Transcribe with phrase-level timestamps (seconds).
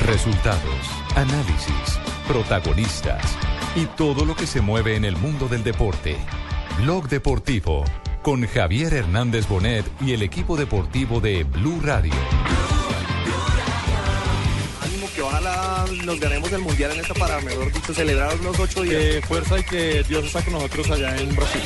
[0.00, 1.98] Resultados, análisis,
[2.28, 3.36] protagonistas
[3.74, 6.16] y todo lo que se mueve en el mundo del deporte.
[6.78, 7.84] Blog Deportivo
[8.22, 12.12] con Javier Hernández Bonet y el equipo deportivo de Blue Radio.
[14.82, 18.82] Ánimo que ojalá nos ganemos el mundial en esta para, mejor dicho, celebrar los ocho
[18.82, 18.94] días.
[18.94, 21.62] Que fuerza y que Dios está con nosotros allá en Brasil.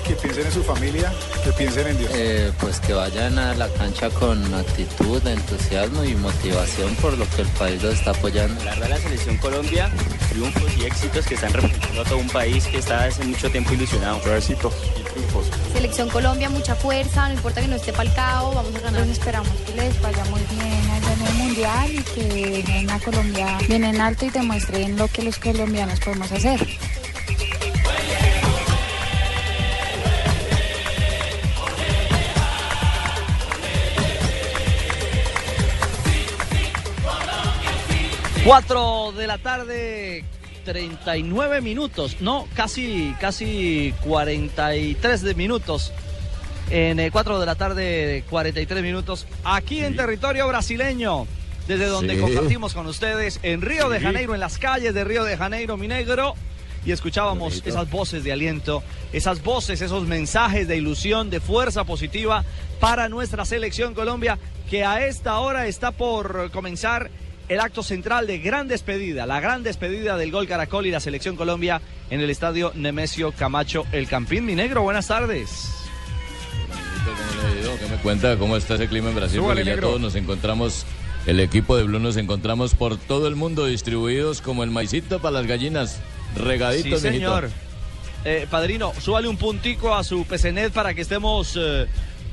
[0.00, 1.12] Que piensen en su familia,
[1.44, 2.10] que piensen en Dios.
[2.14, 7.42] Eh, pues que vayan a la cancha con actitud, entusiasmo y motivación por lo que
[7.42, 8.62] el país los está apoyando.
[8.64, 9.90] La verdad, la selección Colombia,
[10.30, 13.72] triunfos y éxitos que están representando a todo un país que está hace mucho tiempo
[13.72, 14.20] ilusionado.
[14.34, 15.46] Éxitos y triunfos.
[15.72, 19.04] Selección Colombia, mucha fuerza, no importa que no esté palcado, vamos a ganar.
[19.04, 23.00] Pues esperamos que les vaya muy bien allá en el Mundial y que vengan a
[23.00, 26.66] Colombia bien en alto y demuestren lo que los colombianos podemos hacer.
[38.48, 40.24] Cuatro de la tarde,
[40.64, 45.92] 39 minutos, no, casi, casi 43 de minutos.
[46.70, 51.26] En eh, 4 de la tarde, 43 minutos, aquí en territorio brasileño,
[51.66, 52.20] desde donde Sí.
[52.22, 54.00] compartimos con ustedes en Río de.
[54.00, 56.32] Janeiro, en las calles de Río de Janeiro, mi negro.
[56.86, 57.68] Y escuchábamos Bonito.
[57.68, 58.82] esas voces de aliento,
[59.12, 62.46] esas voces, esos mensajes de ilusión, de fuerza positiva
[62.80, 64.38] para nuestra selección Colombia,
[64.70, 67.10] que a esta hora está por comenzar
[67.48, 71.36] el acto central de gran despedida, la gran despedida del Gol Caracol y la selección
[71.36, 74.44] Colombia en el estadio Nemesio Camacho El Campín.
[74.44, 75.70] Mi negro, buenas tardes.
[77.80, 78.36] ¿Qué me cuenta?
[78.36, 79.40] ¿Cómo está ese clima en Brasil?
[79.40, 80.84] Porque ya todos nos encontramos,
[81.26, 85.32] el equipo de Blue nos encontramos por todo el mundo distribuidos como el maicito para
[85.38, 86.00] las gallinas,
[86.34, 87.08] Sí, regaditos, mijito.
[87.10, 87.50] señor.
[88.24, 91.86] Eh, padrino, súbale un puntico a su PCNet para que estemos eh,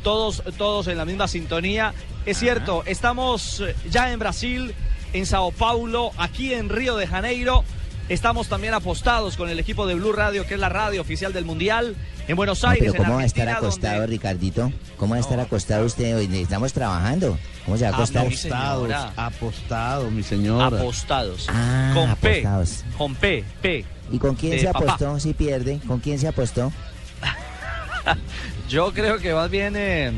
[0.04, 1.94] todos, todos en la misma sintonía.
[2.26, 4.74] Es cierto, estamos eh, ya en Brasil,
[5.16, 7.64] en Sao Paulo, aquí en Río de Janeiro.
[8.10, 11.46] Estamos también apostados con el equipo de Blue Radio, que es la radio oficial del
[11.46, 11.96] Mundial,
[12.28, 14.72] en Buenos No, Aires, pero en ¿cómo va a estar acostado, donde- Ricardito?
[14.98, 16.30] ¿Cómo va a estar acostado usted hoy?
[16.36, 17.38] Estamos trabajando.
[17.64, 18.26] ¿Cómo se va a acostar?
[18.28, 20.78] Apostados, apostados, mi señora.
[20.80, 21.48] Apostados.
[21.50, 22.30] Ah, con P.
[22.46, 22.84] apostados.
[22.98, 23.86] Con P, P.
[24.12, 24.80] ¿Y con quién de se papá.
[24.80, 25.80] apostó si pierde?
[25.88, 26.72] ¿Con quién se apostó?
[28.70, 30.12] Yo creo que más bien eh,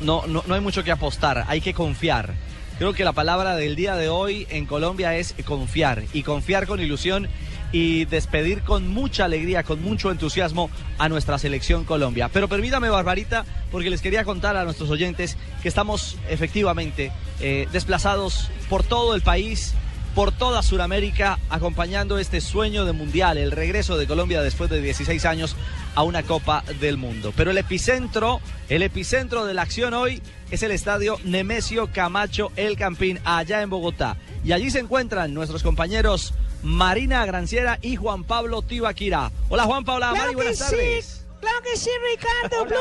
[0.00, 2.32] no, no, no hay mucho que apostar, hay que confiar.
[2.78, 6.78] Creo que la palabra del día de hoy en Colombia es confiar y confiar con
[6.78, 7.26] ilusión
[7.72, 12.30] y despedir con mucha alegría, con mucho entusiasmo a nuestra selección Colombia.
[12.32, 18.48] Pero permítame, Barbarita, porque les quería contar a nuestros oyentes que estamos efectivamente eh, desplazados
[18.70, 19.74] por todo el país,
[20.14, 25.24] por toda Sudamérica, acompañando este sueño de mundial, el regreso de Colombia después de 16
[25.24, 25.56] años
[25.96, 27.32] a una Copa del Mundo.
[27.36, 32.76] Pero el epicentro, el epicentro de la acción hoy es el estadio Nemesio Camacho El
[32.76, 34.16] Campín, allá en Bogotá.
[34.44, 39.30] Y allí se encuentran nuestros compañeros Marina Granciera y Juan Pablo Tibaquira.
[39.48, 41.04] Hola Juan Pablo, Claro Mari, buenas tardes.
[41.04, 42.66] sí, claro que sí, Ricardo.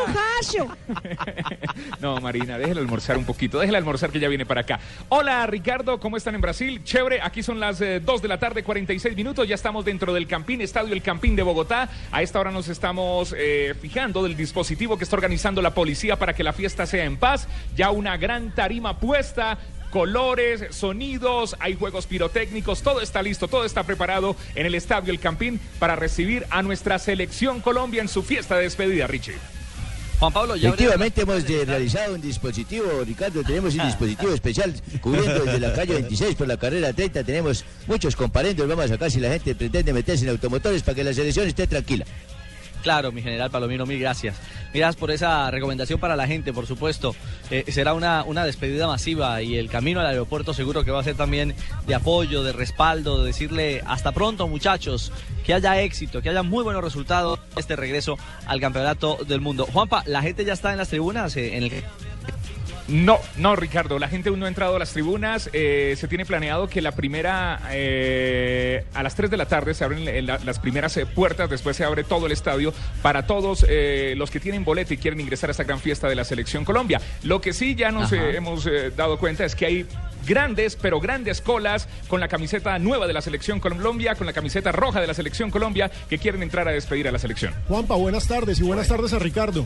[1.99, 4.79] No, Marina, déjela almorzar un poquito, déjela almorzar que ya viene para acá.
[5.09, 6.83] Hola, Ricardo, ¿cómo están en Brasil?
[6.83, 10.61] Chévere, aquí son las 2 de la tarde, 46 minutos, ya estamos dentro del Campín,
[10.61, 11.89] Estadio El Campín de Bogotá.
[12.11, 16.33] A esta hora nos estamos eh, fijando del dispositivo que está organizando la policía para
[16.33, 17.47] que la fiesta sea en paz.
[17.75, 19.57] Ya una gran tarima puesta,
[19.91, 25.19] colores, sonidos, hay juegos pirotécnicos, todo está listo, todo está preparado en el Estadio El
[25.19, 29.35] Campín para recibir a nuestra selección Colombia en su fiesta de despedida, Richie.
[30.19, 35.45] Juan Pablo, ya Efectivamente hemos eh, realizado un dispositivo, Ricardo, tenemos un dispositivo especial cubriendo
[35.45, 39.19] desde la calle 26 por la carrera 30, tenemos muchos comparendos, vamos a sacar si
[39.19, 42.05] la gente pretende meterse en automotores para que la selección esté tranquila.
[42.83, 44.35] Claro, mi general Palomino, mil gracias.
[44.73, 47.15] Gracias por esa recomendación para la gente, por supuesto.
[47.49, 51.03] Eh, será una, una despedida masiva y el camino al aeropuerto seguro que va a
[51.03, 55.11] ser también de apoyo, de respaldo, de decirle hasta pronto muchachos,
[55.45, 59.65] que haya éxito, que haya muy buenos resultados este regreso al campeonato del mundo.
[59.65, 61.83] Juanpa, la gente ya está en las tribunas, eh, en el...
[62.87, 63.99] No, no, Ricardo.
[63.99, 65.49] La gente aún no ha entrado a las tribunas.
[65.53, 69.83] Eh, se tiene planeado que la primera, eh, a las 3 de la tarde se
[69.83, 71.49] abren eh, la- las primeras eh, puertas.
[71.49, 75.19] Después se abre todo el estadio para todos eh, los que tienen boleto y quieren
[75.19, 77.01] ingresar a esta gran fiesta de la Selección Colombia.
[77.23, 79.85] Lo que sí ya nos eh, hemos eh, dado cuenta es que hay
[80.25, 84.71] grandes, pero grandes colas con la camiseta nueva de la Selección Colombia, con la camiseta
[84.71, 87.53] roja de la Selección Colombia, que quieren entrar a despedir a la selección.
[87.67, 89.65] Juanpa, buenas tardes y buenas tardes a Ricardo.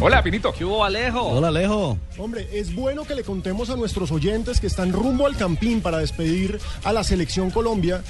[0.00, 0.52] Hola, Pinito.
[0.52, 1.22] ¿Qué hubo, Alejo?
[1.22, 1.98] Hola, Alejo.
[2.18, 5.98] Hombre, es bueno que le contemos a nuestros oyentes que están rumbo al Campín para
[5.98, 8.02] despedir a la Selección Colombia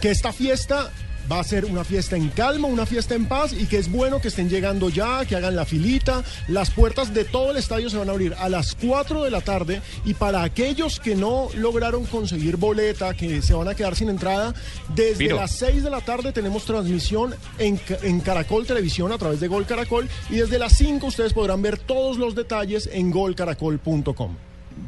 [0.00, 0.90] que esta fiesta
[1.30, 4.20] va a ser una fiesta en calma, una fiesta en paz y que es bueno
[4.20, 6.22] que estén llegando ya, que hagan la filita.
[6.48, 9.40] Las puertas de todo el estadio se van a abrir a las 4 de la
[9.40, 14.08] tarde y para aquellos que no lograron conseguir boleta, que se van a quedar sin
[14.08, 14.54] entrada,
[14.94, 19.48] desde las 6 de la tarde tenemos transmisión en, en Caracol Televisión a través de
[19.48, 24.36] Gol Caracol y desde las 5 ustedes podrán ver todos los detalles en golcaracol.com.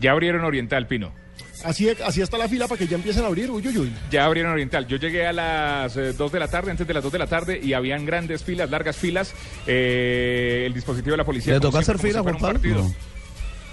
[0.01, 1.26] Ya abrieron Oriental, Pino.
[1.65, 3.51] Así, así está la fila para que ya empiecen a abrir.
[3.51, 3.93] Uy, uy, uy.
[4.11, 4.87] Ya abrieron Oriental.
[4.87, 7.61] Yo llegué a las 2 de la tarde, antes de las 2 de la tarde,
[7.63, 9.33] y habían grandes filas, largas filas.
[9.67, 11.55] Eh, el dispositivo de la policía.
[11.55, 12.53] ¿Le tocó hacer fila, Juan Pablo?
[12.61, 12.91] partido.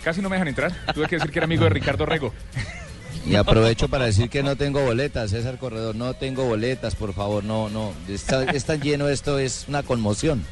[0.03, 0.74] Casi no me dejan entrar.
[0.94, 2.33] Tuve que decir que era amigo de Ricardo Rego.
[3.25, 7.44] Y aprovecho para decir que no tengo boletas, César Corredor, no tengo boletas, por favor,
[7.44, 7.94] no, no.
[8.09, 10.44] Está, es tan lleno esto, es una conmoción.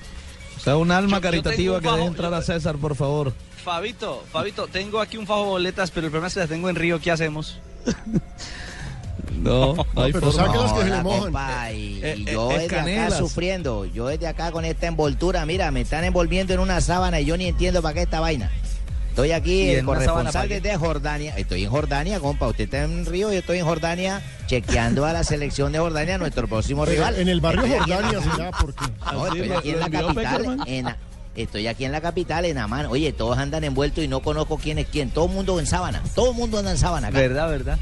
[0.56, 2.78] O sea, un alma Yo- yo caritativa tengo un que deje bajo- entrar a César,
[2.78, 3.34] por favor.
[3.64, 6.70] Fabito, Fabito, tengo aquí un fajo de boletas, pero el problema es que las tengo
[6.70, 7.00] en Río.
[7.00, 7.60] ¿Qué hacemos?
[9.42, 10.76] No, no hay pero forma.
[10.76, 11.34] que se le mojan.
[11.76, 13.08] y, Eh, y eh, yo es desde canelas.
[13.08, 17.20] acá sufriendo, yo desde acá con esta envoltura, mira, me están envolviendo en una sábana
[17.20, 18.52] y yo ni entiendo para qué esta vaina.
[19.10, 21.36] Estoy aquí, ¿Y el corresponsal desde Jordania.
[21.38, 22.48] Estoy en Jordania, compa.
[22.48, 26.48] Usted está en Río, yo estoy en Jordania, chequeando a la selección de Jordania, nuestro
[26.48, 27.16] próximo rival.
[27.16, 28.86] en el barrio Estoy Jordania será porque...
[29.12, 30.58] No, estoy aquí en la capital.
[30.66, 30.96] En,
[31.36, 32.88] estoy aquí en la capital, en Amán.
[32.88, 35.10] Oye, todos andan envueltos y no conozco quién es quién.
[35.10, 36.02] Todo el mundo en sábana.
[36.16, 37.20] Todo el mundo anda en sábana acá.
[37.20, 37.80] ¿Verdad, verdad?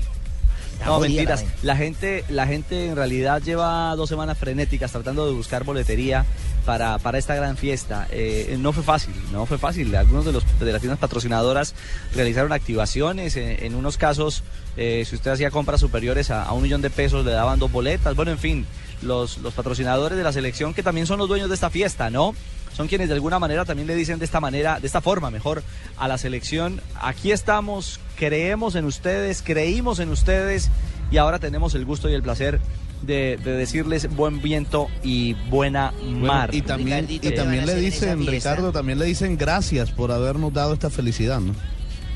[0.86, 1.46] No, jodida mentiras.
[1.62, 6.26] La gente, la gente en realidad lleva dos semanas frenéticas tratando de buscar boletería
[6.66, 8.08] para, para esta gran fiesta.
[8.12, 9.94] Eh, no fue fácil, no fue fácil.
[9.96, 11.76] Algunos de, los, de las tiendas patrocinadoras
[12.16, 13.36] realizaron activaciones.
[13.36, 14.44] En, en unos casos,
[14.78, 17.70] eh, si usted hacía compras superiores a, a un millón de pesos, le daban dos
[17.70, 18.16] boletas.
[18.16, 18.66] Bueno, en fin,
[19.02, 22.34] los, los patrocinadores de la selección que también son los dueños de esta fiesta, ¿no?
[22.76, 25.64] Son quienes de alguna manera también le dicen de esta manera, de esta forma mejor,
[25.98, 30.70] a la selección, aquí estamos, creemos en ustedes, creímos en ustedes
[31.12, 32.60] y ahora tenemos el gusto y el placer
[33.02, 36.54] de, de decirles buen viento y buena Bueno, mar.
[36.54, 38.26] y también, y ¿qué también le dicen?
[38.26, 41.54] Ricardo, también le dicen gracias por habernos dado esta felicidad, ¿no?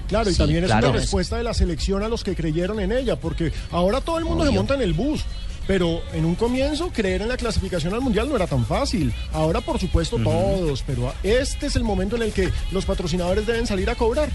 [0.08, 0.90] Claro, y Sí, también es claro.
[0.92, 4.26] una respuesta de la selección a los que creyeron en ella, porque ahora todo el
[4.26, 5.24] mundo se monta en el bus.
[5.68, 9.14] Pero en un comienzo creer en la clasificación al mundial no era tan fácil.
[9.32, 13.66] Ahora, por supuesto, todos, pero este es el momento en el que los patrocinadores deben
[13.66, 14.30] salir a cobrar.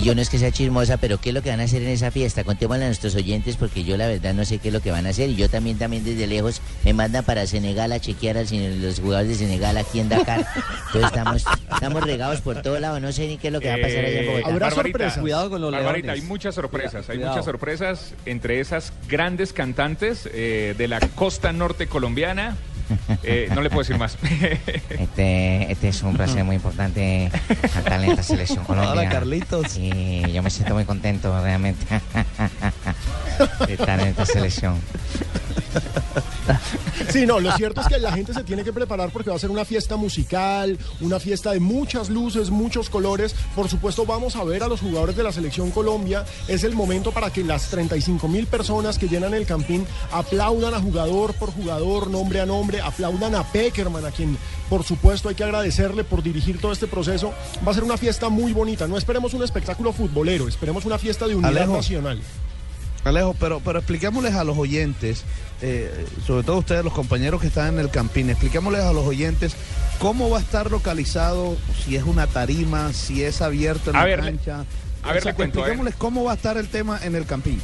[0.00, 1.82] Y yo no es que sea chismosa, pero ¿qué es lo que van a hacer
[1.82, 2.44] en esa fiesta?
[2.44, 5.06] Contémosle a nuestros oyentes porque yo la verdad no sé qué es lo que van
[5.06, 8.42] a hacer y yo también también desde lejos me mandan para Senegal a chequear a
[8.42, 10.46] los jugadores de Senegal aquí en Dakar.
[10.86, 13.74] Entonces estamos, estamos regados por todo lado, no sé ni qué es lo que va
[13.74, 14.48] a pasar allá en Eh, Bogotá.
[14.50, 15.18] Habrá sorpresas.
[15.18, 16.22] Cuidado con los Barbarita, leones.
[16.22, 17.32] hay muchas sorpresas, hay Cuidado.
[17.32, 22.56] muchas sorpresas entre esas grandes cantantes eh, de la costa norte colombiana.
[23.22, 24.16] Eh, no le puedo decir más.
[24.88, 27.30] Este, este es un placer muy importante
[27.72, 28.92] cantar en esta selección Colombia.
[28.92, 29.76] Hola, Carlitos.
[29.76, 31.84] Y yo me siento muy contento realmente
[33.66, 34.80] de estar en esta selección.
[37.10, 39.38] Sí, no, lo cierto es que la gente se tiene que preparar porque va a
[39.38, 43.34] ser una fiesta musical, una fiesta de muchas luces, muchos colores.
[43.54, 46.24] Por supuesto, vamos a ver a los jugadores de la selección Colombia.
[46.48, 50.80] Es el momento para que las 35 mil personas que llenan el campín aplaudan a
[50.80, 54.36] jugador por jugador, nombre a nombre, aplaudan a Peckerman, a quien
[54.68, 57.32] por supuesto hay que agradecerle por dirigir todo este proceso.
[57.66, 58.88] Va a ser una fiesta muy bonita.
[58.88, 61.76] No esperemos un espectáculo futbolero, esperemos una fiesta de unidad Alejo.
[61.76, 62.20] nacional.
[63.08, 65.24] Alejo, pero, pero expliquémosles a los oyentes,
[65.62, 69.56] eh, sobre todo ustedes, los compañeros que están en el campín, expliquémosles a los oyentes
[69.98, 74.04] cómo va a estar localizado, si es una tarima, si es abierto en A la
[74.06, 74.64] ver, cancha.
[75.02, 77.60] a ver, le cuento, Expliquémosles cómo va a estar el tema en el campín.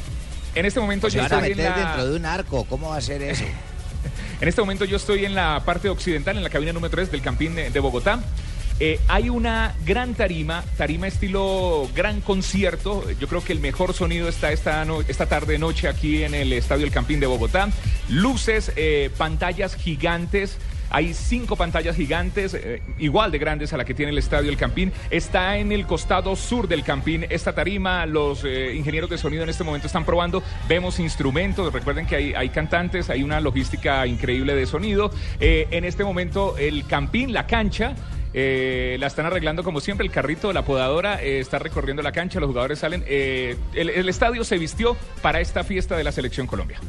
[0.55, 1.77] En este momento yo van a estoy en meter la...
[1.85, 3.43] dentro de un arco, ¿cómo va a ser eso?
[4.41, 7.21] En este momento yo estoy en la parte occidental, en la cabina número 3 del
[7.21, 8.19] Campín de, de Bogotá.
[8.79, 13.03] Eh, hay una gran tarima, tarima estilo gran concierto.
[13.19, 14.85] Yo creo que el mejor sonido está esta,
[15.27, 17.69] tarde noche aquí en el Estadio El Campín de Bogotá.
[18.09, 20.57] Luces, eh, pantallas gigantes.
[20.89, 24.57] Hay cinco pantallas gigantes, eh, igual de grandes a la que tiene el Estadio El
[24.57, 24.91] Campín.
[25.09, 28.05] Está en el costado sur del Campín esta tarima.
[28.05, 30.43] Los ingenieros de sonido en este momento están probando.
[30.67, 31.71] Vemos instrumentos.
[31.73, 35.11] Recuerden que hay, cantantes, hay una logística increíble de sonido.
[35.39, 37.95] En este momento el Campín, la cancha.
[38.33, 40.05] Eh, la están arreglando como siempre.
[40.05, 42.39] El carrito, la podadora eh, está recorriendo la cancha.
[42.39, 43.03] Los jugadores salen.
[43.07, 46.79] Eh, el, el estadio se vistió para esta fiesta de la Selección Colombia.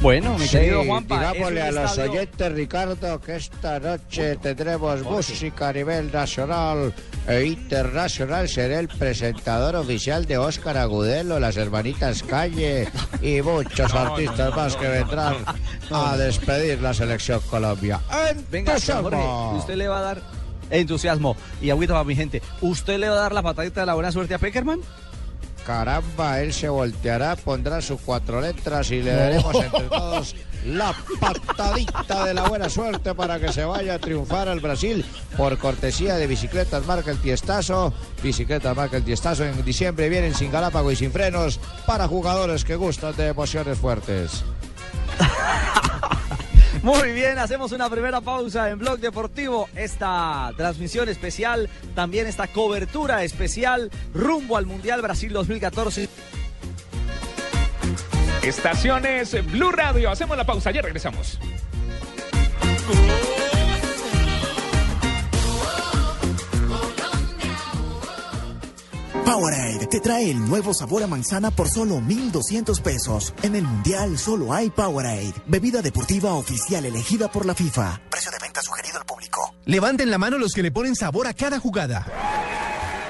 [0.00, 5.02] Bueno, mi Sí, querido Juanpa, digámosle a los estadio- oyentes, Ricardo, que esta noche tendremos
[5.02, 6.92] música a nivel nacional
[7.26, 8.46] e internacional.
[8.48, 12.86] Seré el presentador oficial de Óscar Agudelo, las hermanitas Calle
[13.22, 15.36] y muchos No, artistas no, más no, que no, vendrán
[15.90, 16.06] no.
[16.06, 18.00] a despedir la selección Colombia.
[18.50, 19.16] Venga, Jorge,
[19.56, 20.22] usted le va a dar
[20.70, 22.42] entusiasmo y agüita para mi gente.
[22.60, 24.80] ¿Usted le va a dar la patadita de la buena suerte a Peckerman?
[25.66, 30.34] Caramba, él se volteará, pondrá sus cuatro letras y le daremos entre todos
[30.66, 35.04] la patadita de la buena suerte para que se vaya a triunfar al Brasil
[35.36, 37.92] por cortesía de Bicicletas Marca el Tiestazo.
[38.22, 42.76] Bicicletas Marca el Tiestazo en diciembre vienen sin galápago y sin frenos para jugadores que
[42.76, 44.44] gustan de emociones fuertes.
[46.84, 49.70] Muy bien, hacemos una primera pausa en Blog Deportivo.
[49.74, 56.10] Esta transmisión especial, también esta cobertura especial rumbo al Mundial Brasil 2014.
[58.42, 60.10] Estaciones Blue Radio.
[60.10, 60.72] Hacemos la pausa.
[60.72, 61.38] Ya regresamos.
[69.24, 73.32] Powerade te trae el nuevo sabor a manzana por solo 1,200 pesos.
[73.42, 78.02] En el Mundial solo hay Powerade, bebida deportiva oficial elegida por la FIFA.
[78.10, 79.54] Precio de venta sugerido al público.
[79.64, 82.06] Levanten la mano los que le ponen sabor a cada jugada.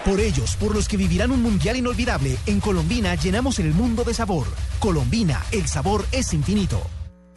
[0.04, 4.14] Por ellos, por los que vivirán un mundial inolvidable, en Colombina llenamos el mundo de
[4.14, 4.46] sabor.
[4.78, 6.80] Colombina, el sabor es infinito.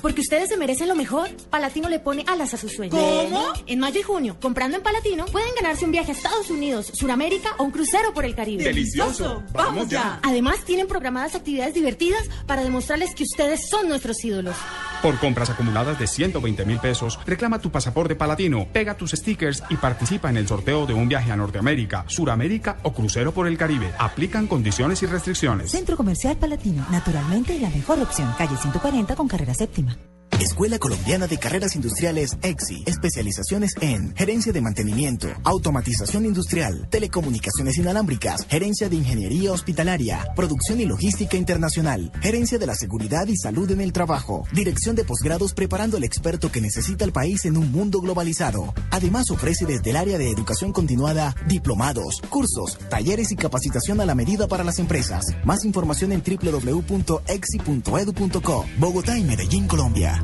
[0.00, 1.30] Porque ustedes se merecen lo mejor.
[1.50, 2.98] Palatino le pone alas a sus sueños.
[2.98, 3.52] ¿Cómo?
[3.66, 7.50] En mayo y junio, comprando en Palatino, pueden ganarse un viaje a Estados Unidos, Suramérica
[7.58, 8.64] o un crucero por el Caribe.
[8.64, 9.42] ¡Delicioso!
[9.52, 10.20] ¡Vamos ya!
[10.22, 14.56] Además, tienen programadas actividades divertidas para demostrarles que ustedes son nuestros ídolos.
[15.04, 19.76] Por compras acumuladas de 120 mil pesos, reclama tu pasaporte palatino, pega tus stickers y
[19.76, 23.92] participa en el sorteo de un viaje a Norteamérica, Suramérica o crucero por el Caribe.
[23.98, 25.72] Aplican condiciones y restricciones.
[25.72, 28.32] Centro Comercial Palatino, naturalmente la mejor opción.
[28.38, 29.94] Calle 140 con carrera séptima.
[30.40, 32.82] Escuela Colombiana de Carreras Industriales EXI.
[32.86, 40.86] Especializaciones en gerencia de mantenimiento, automatización industrial, telecomunicaciones inalámbricas, gerencia de ingeniería hospitalaria, producción y
[40.86, 45.96] logística internacional, gerencia de la seguridad y salud en el trabajo, dirección de posgrados preparando
[45.96, 48.74] al experto que necesita el país en un mundo globalizado.
[48.90, 54.14] Además ofrece desde el área de educación continuada diplomados, cursos, talleres y capacitación a la
[54.14, 55.24] medida para las empresas.
[55.44, 57.24] Más información en www.exi.edu.co.
[58.78, 60.23] Bogotá y Medellín, Colombia.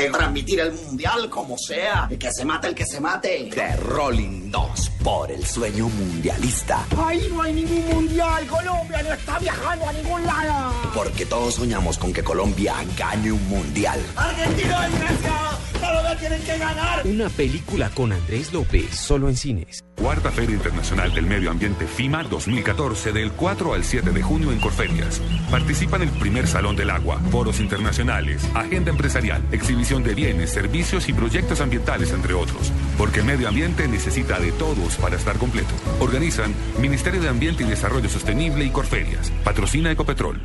[0.01, 2.07] Que transmitir el mundial como sea.
[2.09, 3.51] Y que se mate el que se mate.
[3.53, 6.85] The Rolling 2 por el sueño mundialista.
[7.05, 8.47] ¡Ahí no hay ningún mundial!
[8.47, 10.73] ¡Colombia no está viajando a ningún lado!
[10.95, 13.99] Porque todos soñamos con que Colombia gane un mundial.
[14.15, 15.33] ¡Argentina y Grecia!
[15.79, 17.05] ¡Colombia tienen que ganar!
[17.05, 19.83] Una película con Andrés López, solo en cines.
[19.95, 24.59] Cuarta Feria Internacional del Medio Ambiente FIMA 2014 del 4 al 7 de junio en
[24.59, 25.21] Corferias.
[25.51, 31.09] Participa en el primer Salón del Agua, foros internacionales, agenda empresarial, exhibición de bienes, servicios
[31.09, 32.71] y proyectos ambientales, entre otros.
[32.99, 35.73] Porque el medio ambiente necesita de todos para estar completo.
[35.99, 39.31] Organizan Ministerio de Ambiente y Desarrollo Sostenible y Corferias.
[39.43, 40.39] Patrocina Ecopetrol.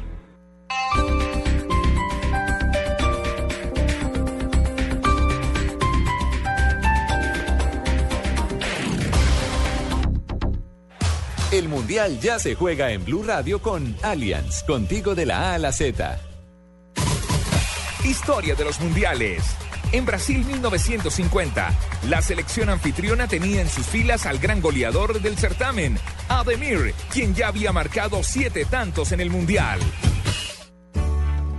[11.53, 15.59] El Mundial ya se juega en Blue Radio con Allianz, contigo de la A a
[15.59, 16.26] la Z.
[18.07, 19.43] Historia de los mundiales.
[19.91, 21.75] En Brasil 1950,
[22.09, 25.99] la selección anfitriona tenía en sus filas al gran goleador del certamen,
[26.29, 29.81] Ademir, quien ya había marcado siete tantos en el mundial.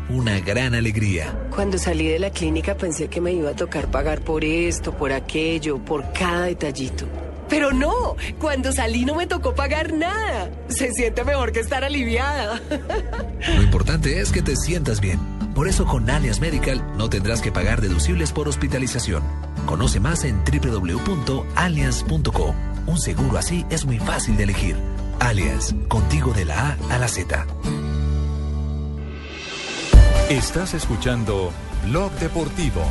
[0.10, 1.38] Una gran alegría.
[1.54, 5.12] Cuando salí de la clínica pensé que me iba a tocar pagar por esto, por
[5.12, 7.06] aquello, por cada detallito.
[7.50, 10.50] Pero no, cuando salí no me tocó pagar nada.
[10.70, 12.62] Se siente mejor que estar aliviada.
[13.56, 15.37] Lo importante es que te sientas bien.
[15.58, 19.24] Por eso con Allianz Medical no tendrás que pagar deducibles por hospitalización.
[19.66, 22.56] Conoce más en www.allianz.co.
[22.86, 24.78] Un seguro así es muy fácil de elegir.
[25.20, 27.48] Allianz, contigo de la A a la Z.
[30.30, 31.52] Estás escuchando
[31.88, 32.84] Blog Deportivo.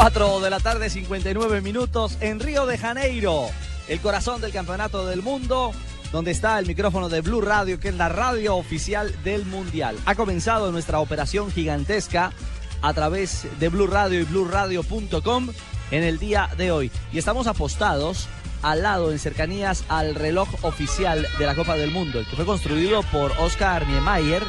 [0.00, 3.46] 4 de la tarde, 59 minutos en Río de Janeiro,
[3.88, 5.72] el corazón del campeonato del mundo,
[6.12, 9.96] donde está el micrófono de Blue Radio, que es la radio oficial del Mundial.
[10.06, 12.30] Ha comenzado nuestra operación gigantesca
[12.80, 15.48] a través de Blue Radio y bluradio.com
[15.90, 16.92] en el día de hoy.
[17.12, 18.28] Y estamos apostados
[18.62, 22.46] al lado, en cercanías al reloj oficial de la Copa del Mundo, el que fue
[22.46, 24.44] construido por Oscar Niemeyer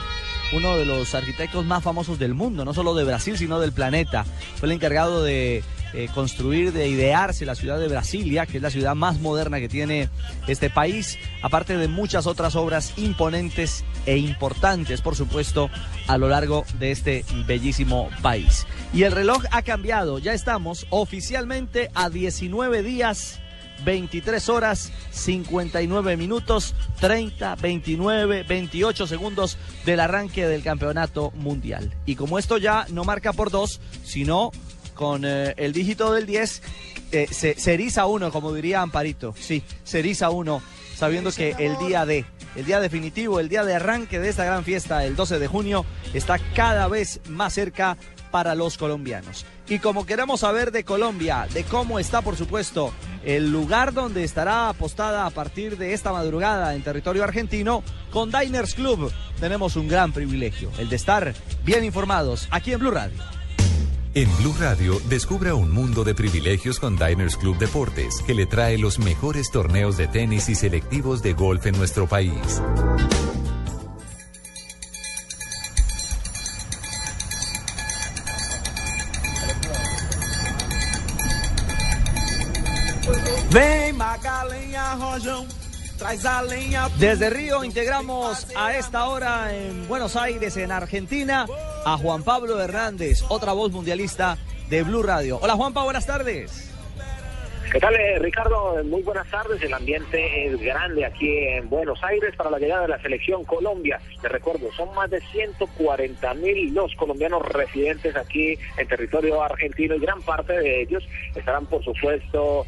[0.54, 4.26] uno de los arquitectos más famosos del mundo, no solo de Brasil, sino del planeta.
[4.56, 5.64] Fue el encargado de
[5.94, 9.70] eh, construir, de idearse la ciudad de Brasilia, que es la ciudad más moderna que
[9.70, 10.10] tiene
[10.48, 15.70] este país, aparte de muchas otras obras imponentes e importantes, por supuesto,
[16.08, 18.68] a lo largo de este bellísimo país.
[18.94, 23.40] Y el reloj ha cambiado, ya estamos oficialmente a 19 días
[23.84, 31.94] 23 horas 59 minutos 30, 29, 28 segundos del arranque del campeonato mundial.
[32.06, 34.52] Y como esto ya no marca por dos, sino
[34.94, 36.62] con eh, el dígito del 10,
[37.12, 39.34] eh, se, se eriza uno, como diría Amparito.
[39.40, 40.62] Sí, se eriza uno,
[41.00, 42.26] sabiendo que el día de,
[42.58, 45.86] el día definitivo, el día de arranque de esta gran fiesta, el 12 de junio,
[46.14, 47.98] está cada vez más cerca
[48.32, 49.46] para los colombianos.
[49.70, 54.68] Y como queremos saber de Colombia, de cómo está, por supuesto, el lugar donde estará
[54.68, 57.82] apostada a partir de esta madrugada en territorio argentino,
[58.12, 59.10] con Diners Club
[59.40, 61.34] tenemos un gran privilegio, el de estar
[61.64, 63.39] bien informados aquí en Blue Radio.
[64.16, 68.80] En Blue Radio, descubra un mundo de privilegios con Diners Club Deportes, que le trae
[68.80, 72.60] los mejores torneos de tenis y selectivos de golf en nuestro país.
[86.98, 91.46] Desde Río integramos a esta hora en Buenos Aires, en Argentina,
[91.86, 94.38] a Juan Pablo Hernández, otra voz mundialista
[94.70, 95.40] de Blue Radio.
[95.42, 96.70] Hola Juanpa, buenas tardes.
[97.72, 98.84] ¿Qué tal, eh, Ricardo?
[98.84, 99.62] Muy buenas tardes.
[99.62, 104.00] El ambiente es grande aquí en Buenos Aires para la llegada de la selección Colombia.
[104.22, 110.00] Te recuerdo, son más de 140 mil los colombianos residentes aquí en territorio argentino y
[110.00, 112.66] gran parte de ellos estarán, por supuesto,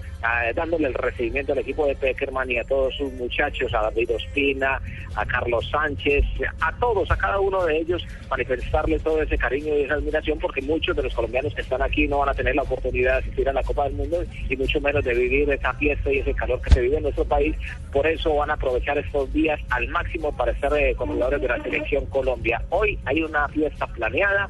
[0.56, 4.82] dándole el recibimiento al equipo de Peckerman y a todos sus muchachos, a David Ospina,
[5.16, 6.24] a Carlos Sánchez,
[6.60, 10.62] a todos, a cada uno de ellos, manifestarle todo ese cariño y esa admiración porque
[10.62, 13.50] muchos de los colombianos que están aquí no van a tener la oportunidad de asistir
[13.50, 16.62] a la Copa del Mundo y mucho menos de vivir esa fiesta y ese calor
[16.62, 17.56] que se vive en nuestro país.
[17.92, 20.96] Por eso van a aprovechar estos días al máximo para ser eh,
[21.40, 22.62] de la selección Colombia.
[22.70, 24.48] Hoy hay una fiesta planeada.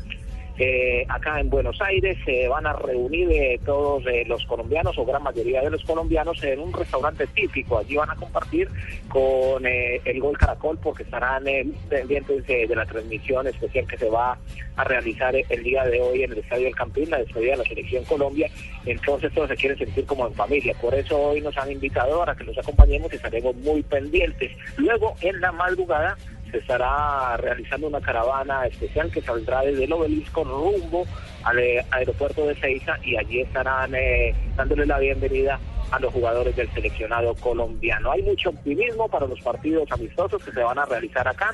[0.58, 5.06] Eh, acá en Buenos Aires se van a reunir eh, todos eh, los colombianos o
[5.06, 7.78] gran mayoría de los colombianos en un restaurante típico.
[7.78, 8.70] Allí van a compartir
[9.08, 14.10] con eh, el Gol Caracol porque estarán eh, pendientes de, la transmisión especial que se
[14.10, 14.38] va
[14.76, 17.64] a realizar el día de hoy en el Estadio del Campín, la despedida de la
[17.64, 18.50] Selección Colombia.
[18.86, 20.74] Entonces todos se quieren sentir como en familia.
[20.82, 24.52] Por eso hoy nos han invitado para que los acompañemos y estaremos muy pendientes.
[24.78, 26.18] Luego en la madrugada
[26.52, 31.06] se estará realizando una caravana especial que saldrá desde el obelisco rumbo
[31.44, 35.60] al eh, aeropuerto de Ceiza y allí estarán eh, dándole la bienvenida
[35.92, 38.12] a los jugadores del seleccionado colombiano.
[38.12, 41.54] Hay mucho optimismo para los partidos amistosos que se van a realizar acá.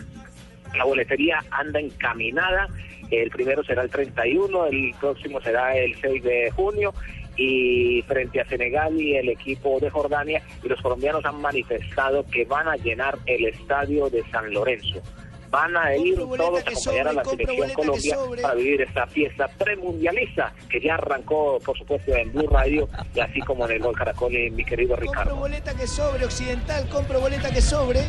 [0.75, 2.67] La boletería anda encaminada.
[3.09, 6.93] El primero será el 31, el próximo será el 6 de junio
[7.37, 12.45] y frente a Senegal y el equipo de Jordania y los colombianos han manifestado que
[12.45, 15.01] van a llenar el estadio de San Lorenzo.
[15.49, 19.47] van a ir todos a acompañar a la compro selección Colombia para vivir esta fiesta
[19.47, 23.95] premundialista que ya arrancó, por supuesto, en Blue Radio y así como en el Gol
[23.95, 25.35] Caracol, y mi querido Compro Ricardo.
[25.37, 28.01] boleta que sobre, occidental, compro boleta que sobre.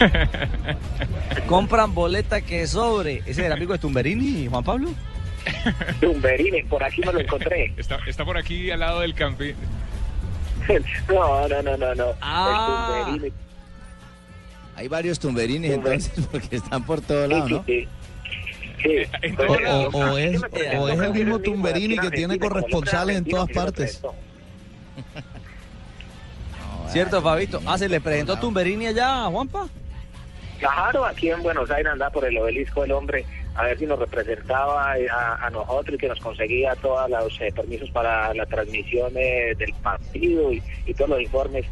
[1.46, 3.16] Compran boleta que sobre.
[3.18, 4.90] ¿Ese es el amigo de Tumberini, Juan Pablo?
[6.00, 7.72] Tumberini, por aquí me lo encontré.
[7.76, 9.54] Está, está por aquí al lado del campín.
[11.08, 12.06] No, no, no, no, no.
[12.20, 12.96] Ah.
[12.98, 13.32] El Tumberini.
[14.74, 17.64] Hay varios tumberines entonces porque están por todos lados, ¿no?
[17.66, 17.88] Sí.
[19.38, 20.42] O, o- o es,
[20.78, 24.02] o es el mismo Tumberini que tiene corresponsales en todas partes.
[26.88, 27.60] ¿Cierto, Fabito?
[27.66, 29.68] Ah, ¿se le presentó Tumberini allá a Juanpa?
[30.58, 33.24] Claro, aquí en Buenos Aires andaba por el obelisco el hombre
[33.56, 37.40] a ver si nos representaba eh, a, a nosotros y que nos conseguía todos los
[37.40, 41.64] eh, permisos para la transmisión eh, del partido y, y todos los informes.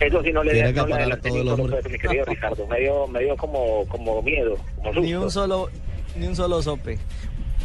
[0.00, 2.66] Eso sí no le, Tiene no le peso, mi querido Ricardo.
[2.66, 5.68] Me dio, me dio como, como miedo, como Ni un solo,
[6.16, 6.98] ni un solo sope.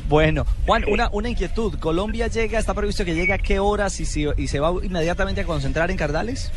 [0.07, 1.79] Bueno, Juan, una, una inquietud.
[1.79, 5.41] ¿Colombia llega, está previsto que llegue a qué horas y, si- y se va inmediatamente
[5.41, 6.51] a concentrar en Cardales?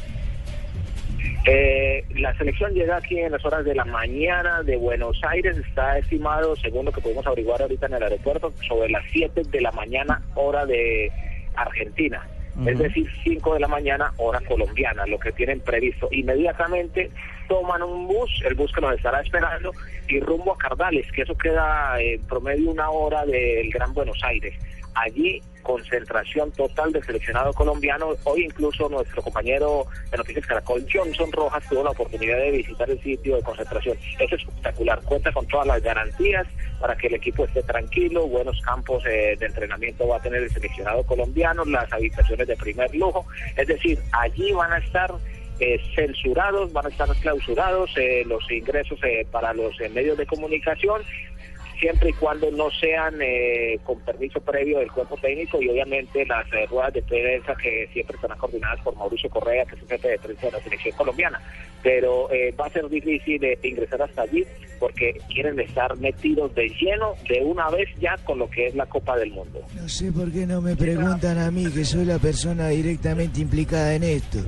[1.46, 5.56] Eh, la selección llega aquí en las horas de la mañana de Buenos Aires.
[5.56, 9.60] Está estimado, según lo que pudimos averiguar ahorita en el aeropuerto, sobre las 7 de
[9.60, 11.10] la mañana, hora de
[11.56, 12.26] Argentina.
[12.66, 16.08] Es decir, 5 de la mañana, hora colombiana, lo que tienen previsto.
[16.10, 17.10] Inmediatamente
[17.48, 19.72] toman un bus, el bus que nos estará esperando,
[20.08, 24.54] y rumbo a Cardales, que eso queda en promedio una hora del Gran Buenos Aires.
[24.94, 28.08] Allí, concentración total del seleccionado colombiano.
[28.24, 33.00] Hoy incluso nuestro compañero de Noticias Caracol, Johnson Rojas, tuvo la oportunidad de visitar el
[33.02, 33.96] sitio de concentración.
[34.18, 36.46] Es espectacular, cuenta con todas las garantías
[36.80, 40.50] para que el equipo esté tranquilo, buenos campos eh, de entrenamiento va a tener el
[40.50, 43.26] seleccionado colombiano, las habitaciones de primer lujo.
[43.56, 45.12] Es decir, allí van a estar
[45.60, 50.26] eh, censurados, van a estar clausurados eh, los ingresos eh, para los eh, medios de
[50.26, 51.02] comunicación
[51.80, 56.46] siempre y cuando no sean eh, con permiso previo del cuerpo técnico y obviamente las
[56.52, 60.08] eh, ruedas de prensa que siempre estarán coordinadas por Mauricio Correa, que es el jefe
[60.08, 61.40] de prensa de la selección colombiana.
[61.82, 64.44] Pero eh, va a ser difícil eh, ingresar hasta allí
[64.78, 68.86] porque quieren estar metidos de lleno de una vez ya con lo que es la
[68.86, 69.60] Copa del Mundo.
[69.74, 73.94] No sé por qué no me preguntan a mí, que soy la persona directamente implicada
[73.94, 74.38] en esto.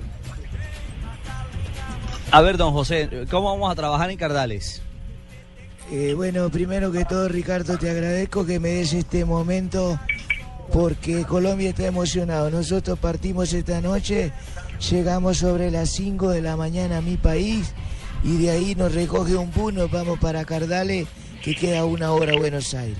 [2.31, 4.83] A ver, don José, ¿cómo vamos a trabajar en Cardales?
[5.91, 9.99] Eh, bueno, primero que todo, Ricardo, te agradezco que me des este momento
[10.73, 12.51] porque Colombia está emocionado.
[12.51, 14.33] Nosotros partimos esta noche,
[14.91, 17.75] llegamos sobre las 5 de la mañana a mi país
[18.25, 21.07] y de ahí nos recoge un bus, nos vamos para Cardales,
[21.43, 22.99] que queda a una hora a Buenos Aires.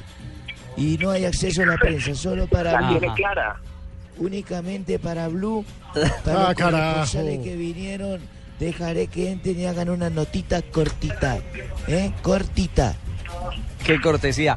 [0.77, 2.99] Y no hay acceso a la prensa, solo para La Blue.
[2.99, 3.61] tiene clara.
[4.19, 5.65] Únicamente para Blue,
[6.25, 6.55] para Ah,
[6.99, 8.21] los que vinieron,
[8.63, 11.41] dejaré que entren y hagan una notita cortita,
[11.89, 12.13] ¿eh?
[12.23, 12.97] Cortita.
[13.85, 14.57] Qué cortesía.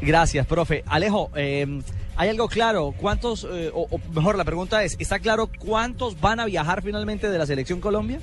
[0.00, 0.82] Gracias, profe.
[0.86, 1.80] Alejo, eh,
[2.16, 2.94] ¿hay algo claro?
[2.96, 7.30] ¿Cuántos, eh, o, o mejor la pregunta es, ¿está claro cuántos van a viajar finalmente
[7.30, 8.20] de la selección Colombia?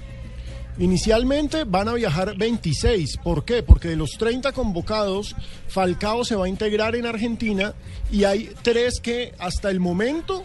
[0.79, 3.17] Inicialmente van a viajar 26.
[3.17, 3.61] ¿Por qué?
[3.61, 5.35] Porque de los 30 convocados,
[5.67, 7.73] Falcao se va a integrar en Argentina
[8.11, 10.43] y hay tres que hasta el momento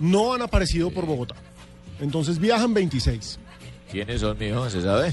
[0.00, 1.36] no han aparecido por Bogotá.
[2.00, 3.39] Entonces viajan 26.
[3.90, 4.70] ¿Quiénes son, mijo?
[4.70, 5.12] ¿Se sabe?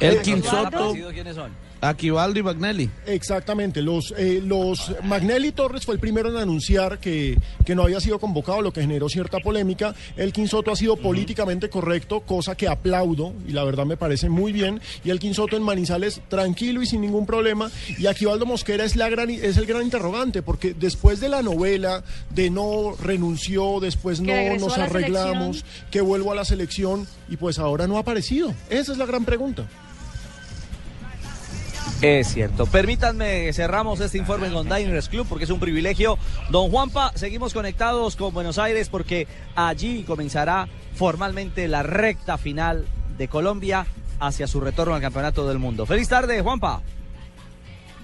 [0.00, 1.52] Elkin ¿Han Soto, quiénes son?
[1.80, 2.90] Aquivaldo y Magnelli.
[3.06, 3.82] Exactamente.
[3.82, 8.18] Los, eh, los Magnelli Torres fue el primero en anunciar que, que no había sido
[8.18, 9.94] convocado, lo que generó cierta polémica.
[10.16, 14.52] Elkin Soto ha sido políticamente correcto, cosa que aplaudo y la verdad me parece muy
[14.52, 14.80] bien.
[15.04, 17.70] Y Elkin Soto en Manizales tranquilo y sin ningún problema.
[17.98, 22.04] Y Aquivaldo Mosquera es, la gran, es el gran interrogante, porque después de la novela
[22.30, 27.86] de no renunció, después no nos arreglamos, que vuelvo a la selección y pues ahora
[27.86, 28.52] no ha aparecido.
[28.68, 29.66] Esa es la gran pregunta.
[32.02, 32.66] Es cierto.
[32.66, 36.18] Permítanme, cerramos este informe con Diners Club porque es un privilegio.
[36.48, 42.86] Don Juanpa, seguimos conectados con Buenos Aires porque allí comenzará formalmente la recta final
[43.18, 43.86] de Colombia
[44.18, 45.84] hacia su retorno al Campeonato del Mundo.
[45.84, 46.82] Feliz tarde, Juanpa.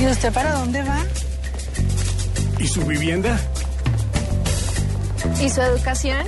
[0.00, 1.04] ¿Y usted para dónde va?
[2.58, 3.38] ¿Y su vivienda?
[5.40, 6.24] ¿Y su educación?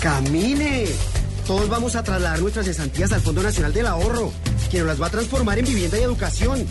[0.00, 0.86] ¡Camine!
[1.46, 4.32] Todos vamos a trasladar nuestras cesantías al Fondo Nacional del Ahorro,
[4.70, 6.66] que nos las va a transformar en vivienda y educación.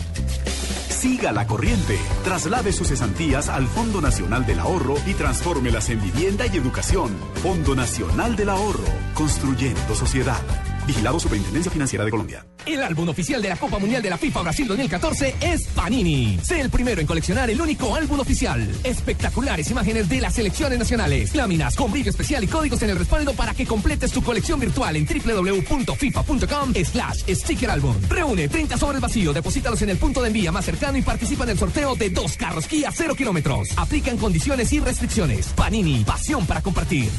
[0.88, 1.98] Siga la corriente.
[2.24, 7.16] Traslade sus cesantías al Fondo Nacional del Ahorro y transfórmelas en vivienda y educación.
[7.42, 8.84] Fondo Nacional del Ahorro.
[9.14, 10.40] Construyendo sociedad.
[10.88, 12.46] Vigilado Superintendencia Financiera de Colombia.
[12.64, 16.40] El álbum oficial de la Copa Mundial de la FIFA Brasil 2014 es Panini.
[16.42, 18.66] Sé el primero en coleccionar el único álbum oficial.
[18.82, 23.34] Espectaculares imágenes de las selecciones nacionales, láminas con brillo especial y códigos en el respaldo
[23.34, 27.94] para que completes tu colección virtual en www.fifa.com slash sticker album.
[28.08, 31.50] Reúne 30 sobres vacíos, deposítalos en el punto de envía más cercano y participa en
[31.50, 33.68] el sorteo de dos carros Kia 0 kilómetros.
[33.76, 35.48] Aplican condiciones y restricciones.
[35.48, 37.10] Panini, pasión para compartir.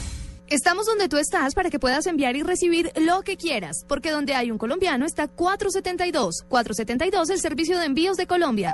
[0.50, 4.34] Estamos donde tú estás para que puedas enviar y recibir lo que quieras, porque donde
[4.34, 6.44] hay un colombiano está 472.
[6.48, 8.74] 472, el servicio de envíos de Colombia.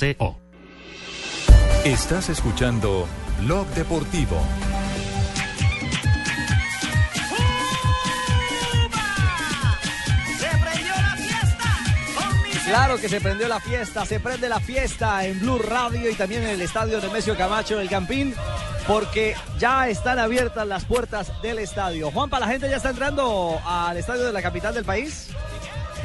[1.85, 3.07] Estás escuchando
[3.41, 4.41] Blog Deportivo.
[12.65, 16.41] Claro que se prendió la fiesta, se prende la fiesta en Blue Radio y también
[16.43, 18.33] en el estadio Nemesio Camacho del Campín,
[18.87, 22.09] porque ya están abiertas las puertas del estadio.
[22.09, 25.27] Juanpa, la gente ya está entrando al estadio de la capital del país.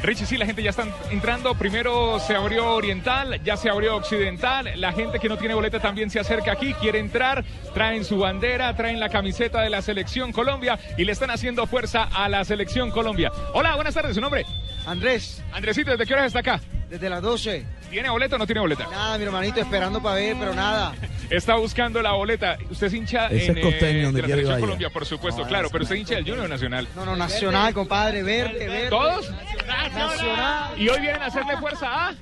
[0.03, 1.55] Richie, sí, la gente ya está entrando.
[1.55, 4.69] Primero se abrió Oriental, ya se abrió Occidental.
[4.75, 7.43] La gente que no tiene boleta también se acerca aquí, quiere entrar.
[7.73, 12.03] Traen su bandera, traen la camiseta de la Selección Colombia y le están haciendo fuerza
[12.03, 13.31] a la Selección Colombia.
[13.53, 14.45] Hola, buenas tardes, ¿su nombre?
[14.85, 15.43] Andrés.
[15.51, 16.61] Andresito, ¿desde qué hora está acá?
[16.89, 17.65] Desde las 12.
[17.89, 18.87] ¿Tiene boleta o no tiene boleta?
[18.89, 20.93] Nada, mi hermanito, esperando para ver, pero nada.
[21.29, 22.57] Está buscando la boleta.
[22.69, 24.59] Usted es hincha Ese en, es costeño, eh, de la Selección.
[24.61, 25.69] Colombia, por supuesto, claro.
[25.69, 26.87] Pero usted es hincha del Junior Nacional.
[26.95, 28.89] No, no, nacional, compadre, verde, verde.
[28.89, 29.29] ¿Todos?
[29.67, 30.79] Nacional.
[30.81, 32.15] ¿Y hoy vienen a hacerle fuerza a?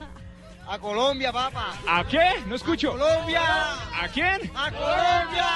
[0.67, 1.73] A Colombia, papá.
[1.88, 2.41] ¿A qué?
[2.47, 2.91] No escucho.
[2.91, 3.41] Colombia.
[3.43, 4.51] ¿A quién?
[4.56, 5.47] A Colombia.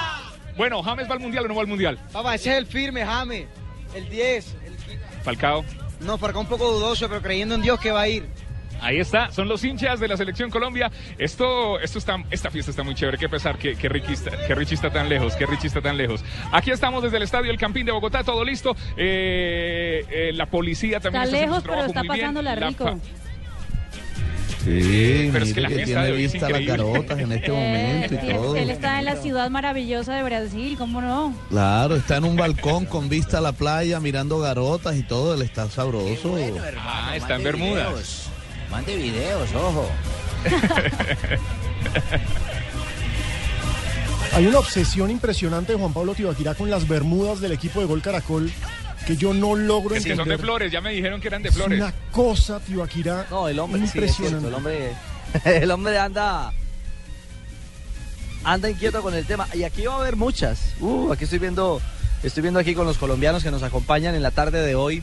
[0.55, 1.97] Bueno, ¿James va al mundial o no va al mundial?
[2.11, 3.47] Papá, ese es el firme, James.
[3.95, 4.55] El 10.
[5.23, 5.65] Falcao.
[6.01, 8.29] No, Falcao un poco dudoso, pero creyendo en Dios que va a ir.
[8.81, 10.91] Ahí está, son los hinchas de la selección Colombia.
[11.17, 13.17] Esto, esto está, esta fiesta está muy chévere.
[13.17, 15.97] Qué pesar que, que, Ricky está, que Richie está tan lejos, que Richie está tan
[15.97, 16.23] lejos.
[16.51, 18.75] Aquí estamos desde el estadio El Campín de Bogotá, todo listo.
[18.97, 22.99] Eh, eh, la policía también Está está, lejos, pero está pasándola La rico.
[24.63, 27.51] Sí, Pero es que la que tiene de hoy es vista las garotas en este
[27.51, 28.55] momento y Eh, todo.
[28.57, 31.33] Él está en la ciudad maravillosa de Brasil, ¿cómo no?
[31.49, 35.43] Claro, está en un balcón con vista a la playa, mirando garotas y todo, él
[35.43, 36.35] está sabroso.
[36.77, 38.29] Ah, está en Bermudas.
[38.71, 39.89] Mande videos, ojo.
[44.33, 48.01] Hay una obsesión impresionante de Juan Pablo Tibaquirá con las bermudas del equipo de Gol
[48.01, 48.51] Caracol
[49.07, 50.17] que yo no logro Que entender.
[50.17, 51.79] son de flores, ya me dijeron que eran de Es flores.
[51.79, 54.47] una cosa, Tibaquirá, No, el hombre, sí, es cierto, impresionante.
[54.47, 54.93] el hombre,
[55.63, 56.53] el hombre anda,
[58.43, 59.47] anda inquieto con el tema.
[59.53, 60.73] Y aquí va a haber muchas.
[60.79, 61.81] Uh, aquí estoy viendo,
[62.21, 65.01] estoy viendo aquí con los colombianos que nos acompañan en la tarde de hoy.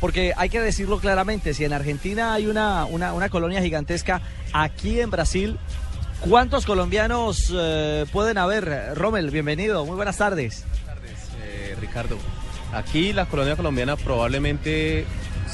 [0.00, 4.98] Porque hay que decirlo claramente, si en Argentina hay una, una, una colonia gigantesca, aquí
[4.98, 5.58] en Brasil,
[6.20, 8.94] ¿cuántos colombianos eh, pueden haber?
[8.94, 10.64] Rommel, bienvenido, muy buenas tardes.
[11.42, 12.16] Eh, Ricardo,
[12.72, 15.04] aquí la colonia colombiana probablemente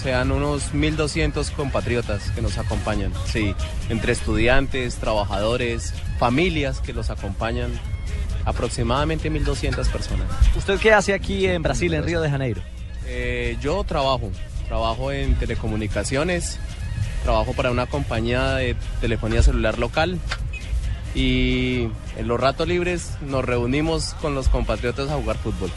[0.01, 3.55] sean unos 1.200 compatriotas que nos acompañan, sí,
[3.89, 7.73] entre estudiantes, trabajadores, familias que los acompañan,
[8.45, 10.29] aproximadamente 1.200 personas.
[10.55, 12.63] ¿Usted qué hace aquí en Brasil, en Río de Janeiro?
[13.07, 14.31] Eh, yo trabajo,
[14.69, 16.59] trabajo en telecomunicaciones,
[17.23, 20.19] trabajo para una compañía de telefonía celular local
[21.14, 25.71] y en los ratos libres nos reunimos con los compatriotas a jugar fútbol.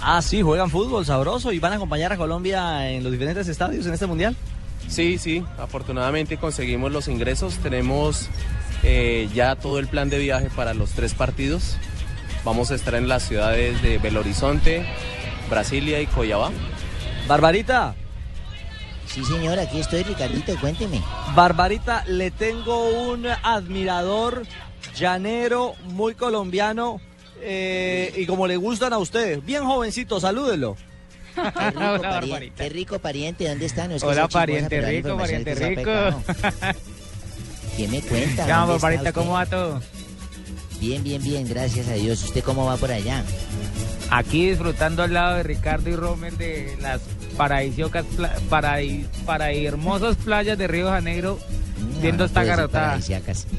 [0.00, 3.86] Ah, sí, juegan fútbol sabroso y van a acompañar a Colombia en los diferentes estadios
[3.86, 4.36] en este mundial.
[4.88, 8.28] Sí, sí, afortunadamente conseguimos los ingresos, tenemos
[8.82, 11.76] eh, ya todo el plan de viaje para los tres partidos.
[12.44, 14.84] Vamos a estar en las ciudades de Belo Horizonte,
[15.48, 16.50] Brasilia y Coyabá.
[17.26, 17.94] Barbarita.
[19.06, 21.00] Sí, señor, aquí estoy, Ricardito, cuénteme.
[21.34, 24.42] Barbarita, le tengo un admirador
[24.96, 27.00] llanero, muy colombiano
[27.40, 29.44] eh, y como le gustan a ustedes.
[29.44, 30.76] Bien jovencito, salúdelo.
[31.34, 33.88] Qué rico, pariente, qué rico pariente, ¿dónde está?
[33.88, 35.74] No es que Hola, pariente rico, pariente rico.
[35.82, 36.22] pecado.
[37.76, 38.46] ¿Qué me cuenta?
[38.46, 39.12] ¿Qué más, ¿Dónde está Barbarita?
[39.12, 39.80] ¿Cómo va todo?
[40.80, 42.22] Bien, bien, bien, gracias a Dios.
[42.22, 43.24] ¿Usted cómo va por allá?
[44.10, 47.00] Aquí disfrutando al lado de Ricardo y Rommel de las
[47.36, 49.06] paradisíacas, pla- paradis-
[49.66, 51.38] hermosas playas de Río de Janeiro,
[52.00, 52.84] viendo no esta pude decir garotada.
[52.86, 53.46] paradisiacas.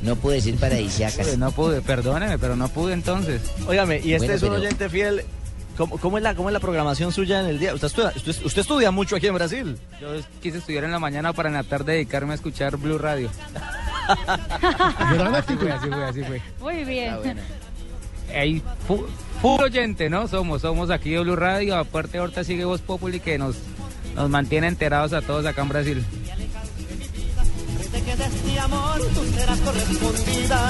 [0.00, 1.36] No pude decir paradisiacas.
[1.38, 3.42] No pude, perdóneme, pero no pude entonces.
[3.66, 5.24] Óigame, y este Bueno, es un pero- oyente fiel.
[5.76, 7.74] ¿Cómo, cómo es la, ¿Cómo es la programación suya en el día?
[7.74, 9.76] Usted estudia, usted, usted estudia mucho aquí en Brasil.
[10.00, 10.08] Yo
[10.40, 13.28] quise estudiar en la mañana para en la tarde dedicarme a escuchar Blue Radio.
[14.08, 16.42] Así fue, así fue, así fue.
[16.60, 17.14] Muy bien.
[18.34, 18.62] Ahí,
[19.40, 20.28] full oyente, ¿no?
[20.28, 21.76] Somos, somos aquí de Blue Radio.
[21.76, 23.56] Aparte, ahorita sigue Voz Populi que nos,
[24.14, 26.04] nos mantiene enterados a todos acá en Brasil.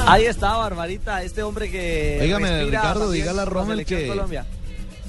[0.06, 2.18] Ahí está, Barbarita, este hombre que.
[2.20, 4.46] Respira Ricardo, dígale a Rommel que- Colombia.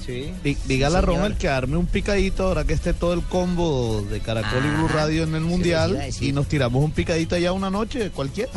[0.04, 0.32] Sí.
[0.42, 1.20] Dí- Dígale a Sí, señor.
[1.20, 4.86] Rommel que arme un picadito ahora que esté todo el combo de Caracol y Blue
[4.90, 8.10] Ah, Radio en el sí, Mundial a y nos tiramos un picadito allá una noche,
[8.10, 8.50] cualquiera.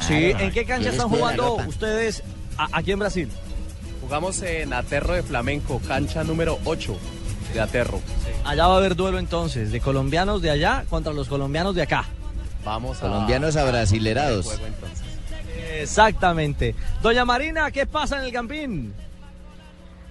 [0.00, 2.22] Sí, Claro, ¿en qué cancha están jugando ustedes
[2.56, 3.28] a- aquí en Brasil?
[4.04, 6.94] Jugamos en Aterro de Flamenco, cancha número 8
[7.54, 8.02] de Aterro.
[8.44, 12.04] Allá va a haber duelo entonces, de colombianos de allá contra los colombianos de acá.
[12.66, 13.08] Vamos a...
[13.08, 14.60] Colombianos abrasilerados.
[15.80, 16.74] Exactamente.
[17.02, 18.92] Doña Marina, ¿qué pasa en el Campín?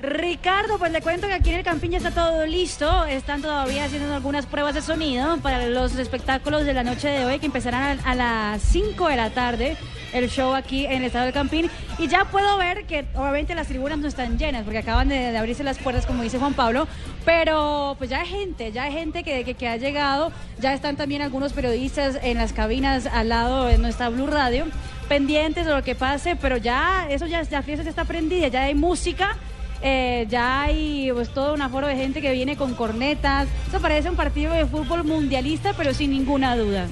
[0.03, 3.05] Ricardo, pues le cuento que aquí en el Campín ya está todo listo.
[3.05, 7.39] Están todavía haciendo algunas pruebas de sonido para los espectáculos de la noche de hoy
[7.39, 9.77] que empezarán a, las 5 de la tarde.
[10.11, 11.69] El show aquí en el estado del Campín.
[11.97, 15.37] Y ya puedo ver que obviamente las tribunas no están llenas porque acaban de, de
[15.37, 16.85] abrirse las puertas, como dice Juan Pablo.
[17.23, 20.33] Pero pues ya hay gente, ya hay gente que, que, que ha llegado.
[20.59, 24.65] Ya están también algunos periodistas en las cabinas al lado de nuestra Blue Radio
[25.07, 28.63] pendientes de lo que pase, pero ya eso ya la fiesta ya está prendida, ya
[28.63, 29.37] hay música.
[29.86, 33.50] Eh, ya hay pues todo un aforo de gente que viene con cornetas.
[33.67, 36.88] Eso parece un partido de fútbol mundialista, pero sin ninguna duda.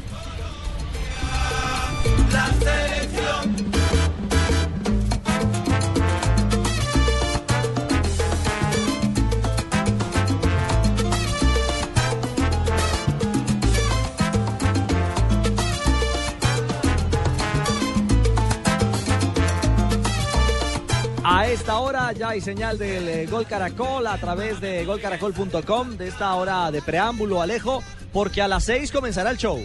[21.24, 26.08] A esta hora ya hay señal del eh, Gol Caracol a través de golcaracol.com, de
[26.08, 29.64] esta hora de preámbulo, Alejo, porque a las 6 comenzará el show.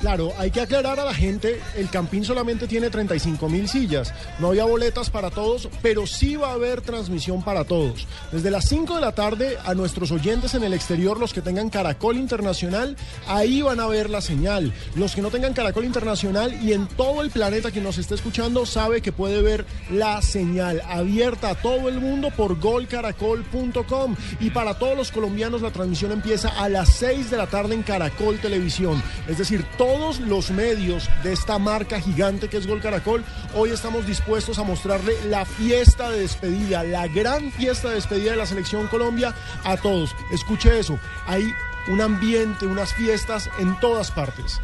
[0.00, 4.48] Claro, hay que aclarar a la gente, el Campín solamente tiene 35 mil sillas, no
[4.48, 8.06] había boletas para todos, pero sí va a haber transmisión para todos.
[8.30, 11.68] Desde las 5 de la tarde a nuestros oyentes en el exterior, los que tengan
[11.68, 12.96] Caracol Internacional,
[13.26, 14.72] ahí van a ver la señal.
[14.94, 18.66] Los que no tengan Caracol Internacional y en todo el planeta que nos esté escuchando
[18.66, 24.78] sabe que puede ver la señal abierta a todo el mundo por golcaracol.com y para
[24.78, 29.02] todos los colombianos la transmisión empieza a las 6 de la tarde en Caracol Televisión.
[29.26, 33.24] Es decir, todos los medios de esta marca gigante que es Gol Caracol,
[33.54, 38.36] hoy estamos dispuestos a mostrarle la fiesta de despedida, la gran fiesta de despedida de
[38.36, 39.34] la selección Colombia
[39.64, 40.14] a todos.
[40.30, 41.50] Escuche eso, hay
[41.90, 44.60] un ambiente, unas fiestas en todas partes.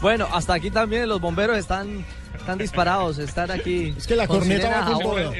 [0.00, 2.06] Bueno, hasta aquí también los bomberos están,
[2.38, 3.92] están disparados, están aquí.
[3.98, 5.32] Es que la corneta va con toda.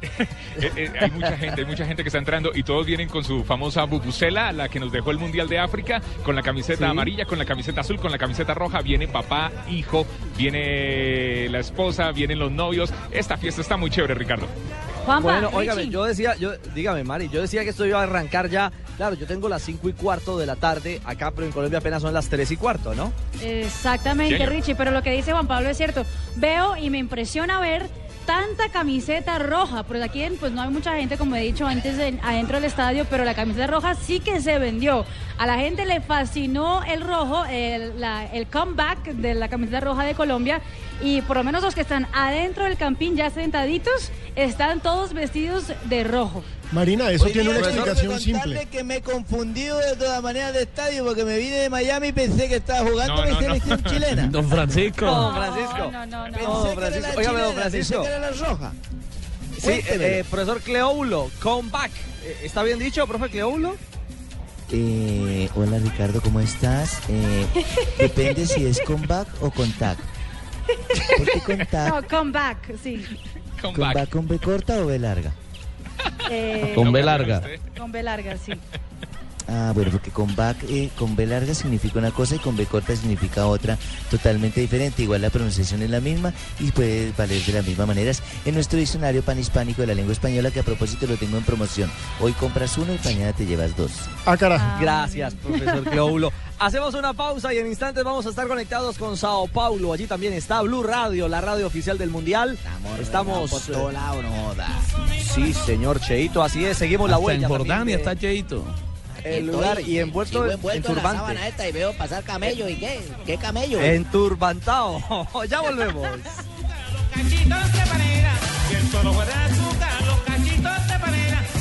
[0.60, 3.22] Eh, eh, hay mucha gente, hay mucha gente que está entrando y todos vienen con
[3.22, 6.90] su famosa bubucela, la que nos dejó el Mundial de África, con la camiseta Sí.
[6.90, 8.80] amarilla, con la camiseta azul, con la camiseta roja.
[8.80, 10.04] Viene papá, hijo,
[10.36, 12.92] viene la esposa, vienen los novios.
[13.12, 14.46] Esta fiesta está muy chévere, Ricardo.
[15.06, 18.50] Juanpa, Bueno, óigame, yo decía, yo, dígame, Mari, yo decía que esto iba a arrancar
[18.50, 18.72] ya.
[18.96, 22.02] Claro, yo tengo las 5 y cuarto de la tarde acá, pero en Colombia apenas
[22.02, 23.12] son las 3 y cuarto, ¿no?
[23.40, 24.44] Exactamente.
[24.46, 26.04] Richie, pero lo que dice Juan Pablo es cierto.
[26.36, 27.86] Veo y me impresiona ver
[28.28, 32.20] tanta camiseta roja, porque aquí pues no hay mucha gente, como he dicho antes, en-
[32.22, 35.06] adentro del estadio, pero la camiseta roja sí que se vendió.
[35.38, 40.02] A la gente le fascinó el rojo, el, la- el comeback de la camiseta roja
[40.04, 40.60] de Colombia,
[41.02, 45.64] y por lo menos los que están adentro del campín ya sentaditos, están todos vestidos
[45.84, 46.42] de rojo.
[46.72, 48.66] Marina, eso Hoy tiene una explicación simple.
[48.66, 52.12] que me he confundido de todas maneras de estadio porque me vine de Miami y
[52.12, 53.40] pensé que estaba jugando No, mi no, no.
[53.46, 54.26] selección chilena.
[54.30, 55.06] Don Francisco.
[55.06, 55.90] Don Francisco.
[55.92, 56.32] No, no, no.
[56.34, 57.08] Pensé No, que era Francisco.
[57.12, 58.02] la Óigame, don chilena, pensé Francisco.
[58.02, 58.72] que era la roja.
[59.56, 60.04] Sí, Cuéntemelo.
[60.04, 61.90] eh, profesor Cleóbulo, comeback.
[62.24, 63.76] Eh, ¿Está bien dicho, profe Cleóbulo?
[64.70, 66.98] Eh, hola Ricardo, ¿cómo estás?
[67.08, 67.46] Eh,
[67.98, 69.96] depende si es con back o con tag.
[71.16, 71.88] ¿Por qué con tag?
[71.94, 73.04] No, comeback, sí.
[73.60, 75.32] ¿Con back con B corta o B larga?
[76.30, 77.42] Eh, Con B larga.
[77.76, 78.52] Con B larga, sí.
[79.50, 82.66] Ah, bueno, porque con back, eh, con B larga significa una cosa y con B
[82.66, 83.78] corta significa otra
[84.10, 85.02] totalmente diferente.
[85.02, 88.22] Igual la pronunciación es la misma y puede valer de las mismas maneras.
[88.44, 91.90] En nuestro diccionario panhispánico de la lengua española, que a propósito lo tengo en promoción.
[92.20, 93.92] Hoy compras uno y mañana te llevas dos.
[94.26, 94.80] Ah, carajo.
[94.82, 96.30] Gracias, profesor Cleóbulo.
[96.58, 99.94] Hacemos una pausa y en instantes vamos a estar conectados con Sao Paulo.
[99.94, 102.58] Allí también está Blue Radio, la radio oficial del Mundial.
[103.00, 104.54] Estamos por todo eh, lado, no.
[105.22, 106.76] Sí, señor Cheito, así es.
[106.76, 107.46] Seguimos la huella.
[107.46, 108.64] en Jordania de está Cheito.
[109.24, 111.18] El lugar y envuelto en en turbante.
[111.18, 112.68] sábana esta y veo pasar camello.
[112.68, 113.00] ¿Y qué?
[113.26, 113.80] ¿Qué camello?
[113.80, 115.00] Enturbantado.
[115.48, 116.08] ya volvemos.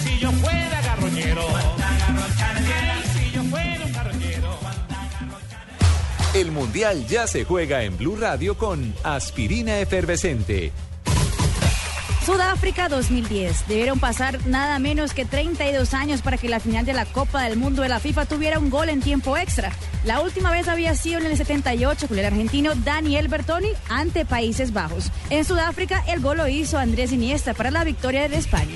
[0.04, 1.48] Si yo fuera garroñero.
[6.34, 10.72] El Mundial ya se juega en Blue Radio con Aspirina Efervescente.
[12.28, 13.70] Sudáfrica 2010.
[13.70, 17.56] Debieron pasar nada menos que 32 años para que la final de la Copa del
[17.58, 19.72] Mundo de la FIFA tuviera un gol en tiempo extra.
[20.04, 24.74] La última vez había sido en el 78 con el argentino Daniel Bertoni ante Países
[24.74, 25.10] Bajos.
[25.30, 28.76] En Sudáfrica el gol lo hizo Andrés Iniesta para la victoria de España.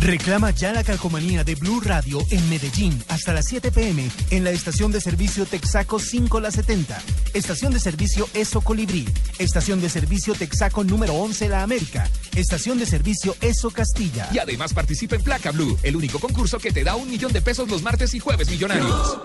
[0.00, 4.50] Reclama ya la calcomanía de Blue Radio en Medellín hasta las 7 pm en la
[4.50, 7.02] estación de servicio Texaco 5 La 70,
[7.34, 9.06] estación de servicio Eso Colibrí,
[9.38, 14.28] estación de servicio Texaco número 11 La América, estación de servicio Eso Castilla.
[14.32, 17.42] Y además participa en Placa Blue, el único concurso que te da un millón de
[17.42, 19.18] pesos los martes y jueves millonarios.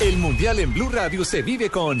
[0.00, 2.00] El Mundial en Blue Radio se vive con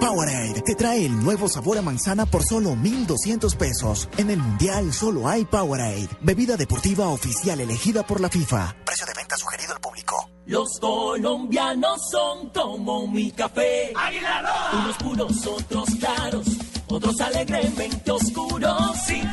[0.00, 4.08] Powerade te trae el nuevo sabor a manzana por solo 1,200 pesos.
[4.16, 8.76] En el Mundial solo hay Powerade, bebida deportiva oficial elegida por la FIFA.
[8.84, 10.30] Precio de venta sugerido al público.
[10.46, 13.92] Los colombianos son como mi café.
[14.72, 16.46] Unos puros, otros claros,
[16.86, 18.96] otros alegremente oscuros.
[19.04, 19.28] Sin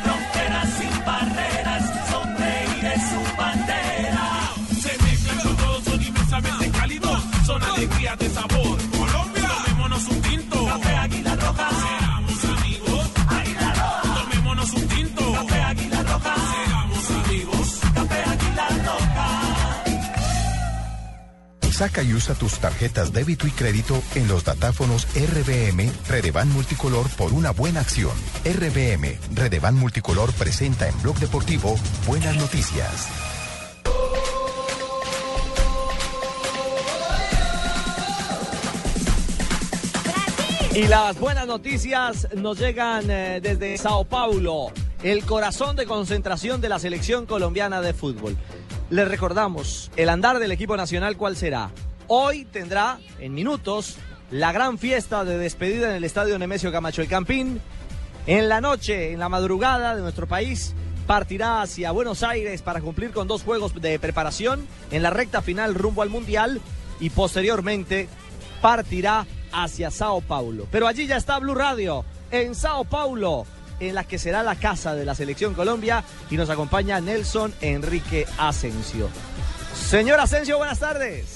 [21.86, 27.32] Saca y usa tus tarjetas débito y crédito en los datáfonos RBM Redevan Multicolor por
[27.32, 28.14] una buena acción.
[28.44, 31.76] RBM Redevan Multicolor presenta en Blog Deportivo
[32.08, 33.08] Buenas Noticias.
[40.74, 44.72] Y las buenas noticias nos llegan eh, desde Sao Paulo,
[45.04, 48.36] el corazón de concentración de la selección colombiana de fútbol.
[48.92, 51.72] Les recordamos, el andar del equipo nacional, ¿cuál será?
[52.08, 53.98] Hoy tendrá, en minutos,
[54.30, 57.60] la gran fiesta de despedida en el estadio Nemesio Camacho el Campín.
[58.28, 60.76] En la noche, en la madrugada de nuestro país,
[61.08, 65.74] partirá hacia Buenos Aires para cumplir con dos juegos de preparación en la recta final
[65.74, 66.62] rumbo al Mundial
[67.00, 68.08] y posteriormente
[68.62, 70.68] partirá hacia Sao Paulo.
[70.72, 73.48] Pero allí ya está Blue Radio en Sao Paulo,
[73.80, 78.26] en la que será la casa de la selección Colombia y nos acompaña Nelson Enrique
[78.38, 79.10] Asensio.
[79.74, 81.35] Señor Asensio, buenas tardes.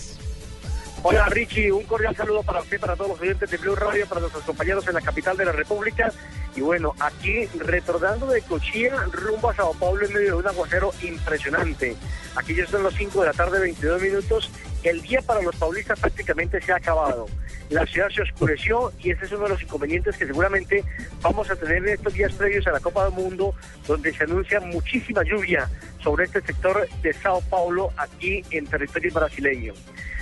[1.02, 4.20] Hola Richie, un cordial saludo para usted, para todos los oyentes de Blue Radio, para
[4.20, 6.12] nuestros compañeros en la capital de la República.
[6.58, 10.92] Y bueno, aquí retornando de Cochía rumbo a Sao Paulo en medio de un aguacero
[11.02, 11.96] impresionante.
[12.36, 14.52] Aquí ya son las 5 de la tarde, 22 minutos.
[14.84, 17.28] El día para los paulistas prácticamente se ha acabado.
[17.70, 20.84] La ciudad se oscureció y ese es uno de los inconvenientes que seguramente
[21.22, 23.54] vamos a tener en estos días previos a la Copa del Mundo,
[23.88, 25.70] donde se anuncia muchísima lluvia
[26.04, 29.74] sobre este sector de Sao Paulo, aquí en territorio brasileño.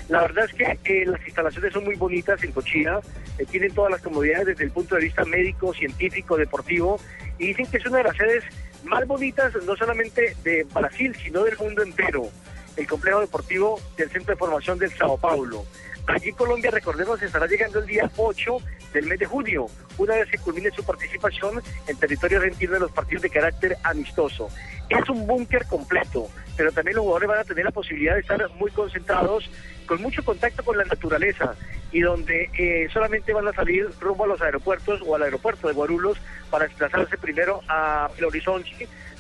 [0.10, 3.00] La verdad es que eh, las instalaciones son muy bonitas en Cochina,
[3.38, 7.00] eh, tienen todas las comodidades desde el punto de vista médico, científico, deportivo,
[7.38, 8.44] y dicen que es una de las sedes
[8.86, 12.30] más bonitas no solamente de Brasil, sino del mundo entero,
[12.78, 15.66] el complejo deportivo del Centro de Formación del Sao Paulo.
[16.08, 18.58] Allí Colombia, recordemos, estará llegando el día 8
[18.94, 19.66] del mes de junio,
[19.98, 24.48] una vez que culmine su participación en territorio argentino de los partidos de carácter amistoso.
[24.88, 28.50] Es un búnker completo, pero también los jugadores van a tener la posibilidad de estar
[28.52, 29.50] muy concentrados,
[29.86, 31.56] con mucho contacto con la naturaleza
[31.92, 35.74] y donde eh, solamente van a salir rumbo a los aeropuertos o al aeropuerto de
[35.74, 36.18] Guarulhos
[36.50, 38.30] para desplazarse primero a Belo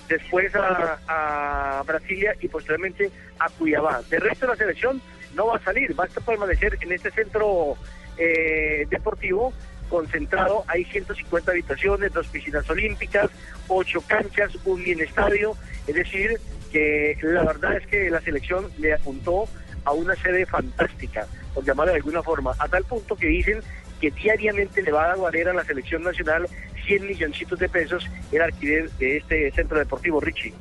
[0.08, 4.02] después a, a Brasilia y posteriormente a Cuiabá.
[4.10, 5.02] De resto la selección
[5.38, 7.78] no va a salir, va a permanecer en este centro
[8.18, 9.54] eh, deportivo
[9.88, 10.66] concentrado.
[10.68, 13.30] Hay 150 habitaciones, dos piscinas olímpicas,
[13.70, 15.56] ocho canchas, un bien estadio.
[15.86, 16.38] Es decir,
[16.72, 19.48] que la verdad es que la selección le apuntó
[19.86, 23.62] a una sede fantástica, por llamarla de alguna forma, a tal punto que dicen
[24.02, 26.48] que diariamente le va a valer a la selección nacional
[26.86, 30.54] 100 milloncitos de pesos el alquiler de este centro deportivo, Richie.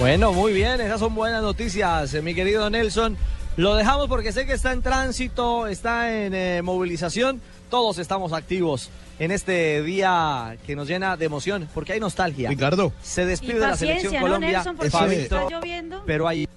[0.00, 3.18] Bueno, muy bien, esas son buenas noticias, eh, mi querido Nelson.
[3.56, 7.42] Lo dejamos porque sé que está en tránsito, está en eh, movilización.
[7.68, 8.88] Todos estamos activos
[9.18, 12.48] en este día que nos llena de emoción, porque hay nostalgia.
[12.48, 12.92] Ricardo.
[13.02, 14.76] Se despide de la selección ¿no, Colombia, Nelson?
[14.76, 16.02] Porque Fabito, está lloviendo.
[16.06, 16.48] pero hay,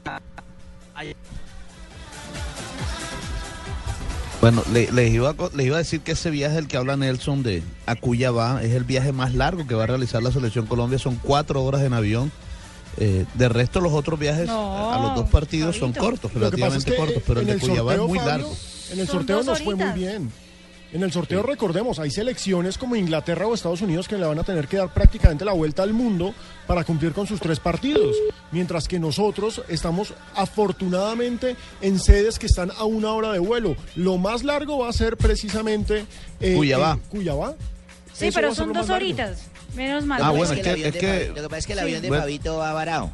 [0.95, 1.13] hay-
[4.39, 6.77] Bueno, le- les, iba a, co- les iba a decir que ese viaje del que
[6.77, 10.31] habla Nelson de a Cuyabá es el viaje más largo que va a realizar la
[10.31, 10.97] selección Colombia.
[10.99, 12.31] Son cuatro horas en avión.
[12.97, 16.91] Eh, de resto, los otros viajes No, a los dos partidos son cortos, es relativamente
[16.91, 18.55] que, cortos, pero el en de Cuyabá es muy Fabio, largo.
[18.91, 20.31] En el Son sorteo nos fue muy bien.
[20.91, 24.43] En el sorteo, recordemos, hay selecciones como Inglaterra o Estados Unidos que le van a
[24.43, 26.35] tener que dar prácticamente la vuelta al mundo
[26.67, 28.15] para cumplir con sus tres partidos.
[28.51, 33.75] Mientras que nosotros estamos afortunadamente en sedes que están a una hora de vuelo.
[33.95, 36.05] Lo más largo va a ser precisamente
[36.39, 36.99] eh, Cuyabá.
[37.01, 37.55] eh, Cuyabá.
[38.13, 39.47] Sí, Eso pero son dos horitas.
[39.75, 40.21] Menos mal.
[40.21, 41.83] Ah, Lo que bueno, pasa es que- es Lo que pasa es que el Sí.
[41.83, 42.23] avión de Bueno.
[42.23, 43.11] Fabito va varado.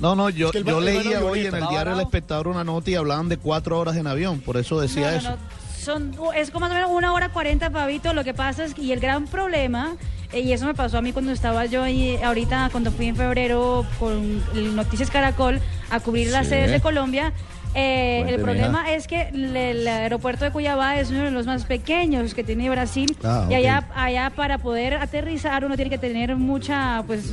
[0.00, 2.62] No, no, yo, Es que él yo leía hoy en el diario El Espectador una
[2.64, 5.30] nota y hablaban de cuatro horas en avión, por eso decía No, no, eso.
[5.30, 5.36] no.
[5.78, 8.12] Son, es como más o menos una hora cuarenta, Fabito.
[8.12, 9.96] Lo que pasa es que, y el gran problema,
[10.32, 13.16] eh, y eso me pasó a mí cuando estaba yo ahí, ahorita, cuando fui en
[13.16, 16.50] febrero con el Noticias Caracol a cubrir las Sí.
[16.50, 17.32] sedes de Colombia.
[17.78, 22.34] Eh, el problema es que el aeropuerto de Cuyabá es uno de los más pequeños
[22.34, 27.02] que tiene Brasil Ah, y allá, allá para poder aterrizar uno tiene que tener mucha,
[27.06, 27.32] pues,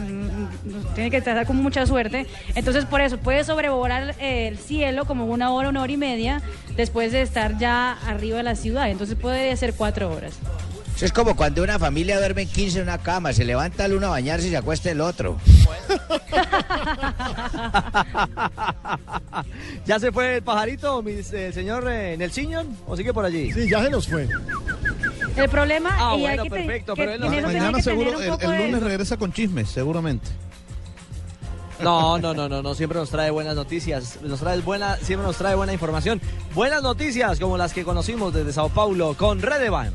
[0.94, 2.28] tiene que tratar con mucha suerte.
[2.56, 6.42] Entonces por eso puede sobrevolar eh, el cielo como una hora, una hora y media
[6.76, 8.90] después de estar ya arriba de la ciudad.
[8.90, 10.40] Entonces puede ser cuatro horas.
[10.96, 13.94] Eso es como cuando una familia duerme en 15 en una cama, se levanta el
[13.96, 15.38] uno a bañarse y se acuesta el otro.
[19.86, 22.18] ¿Ya se fue el pajarito, mi eh, señor eh?
[22.88, 23.52] ¿O sigue por allí?
[23.52, 24.28] Sí, ya se nos fue.
[25.36, 27.78] El problema Ah, y bueno, hay que te- perfecto, que pero él no- primero Mañana
[27.78, 30.28] que seguro, tener el, un poco el de- lunes regresa con chismes, seguramente.
[31.82, 35.36] No, no, no, no, no, siempre nos trae buenas noticias, nos trae buena, siempre nos
[35.36, 36.22] trae buena información.
[36.54, 39.92] Buenas noticias como las que conocimos desde Sao Paulo con Redevan.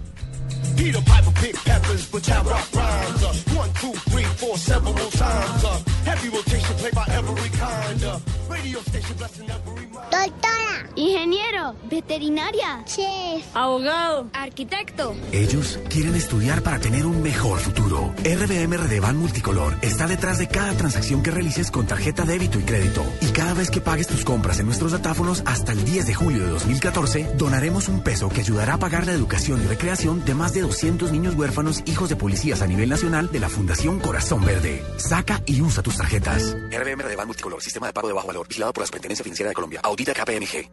[0.81, 3.23] Peter Piper pick peppers, but I rock rhymes.
[3.23, 5.65] Uh, one, two, three, four, several times.
[5.65, 8.05] Uh, heavy rotation played by every kind.
[8.05, 8.19] Uh,
[8.49, 10.11] radio station blessing every mind.
[10.11, 15.15] Doctora, ingeniero, veterinaria, chef, abogado, arquitecto.
[15.33, 18.15] Ellos quieren estudiar para tener un mejor futuro.
[18.25, 23.05] RBM Redevan Multicolor está detrás de cada transacción que realices con tarjeta débito y crédito.
[23.21, 26.43] Y cada vez que pagues tus compras en nuestros datáfonos hasta el 10 de julio
[26.45, 30.55] de 2014, donaremos un peso que ayudará a pagar la educación y recreación de más
[30.55, 34.81] de 200 niños huérfanos hijos de policías a nivel nacional de la Fundación Corazón Verde.
[34.99, 36.57] Saca y usa tus tarjetas.
[36.71, 39.55] RBM Redevan Multicolor, sistema de pago de bajo valor, vigilado por la Superintendencia Financiera de
[39.55, 39.81] Colombia.
[39.83, 40.71] Audita KPMG.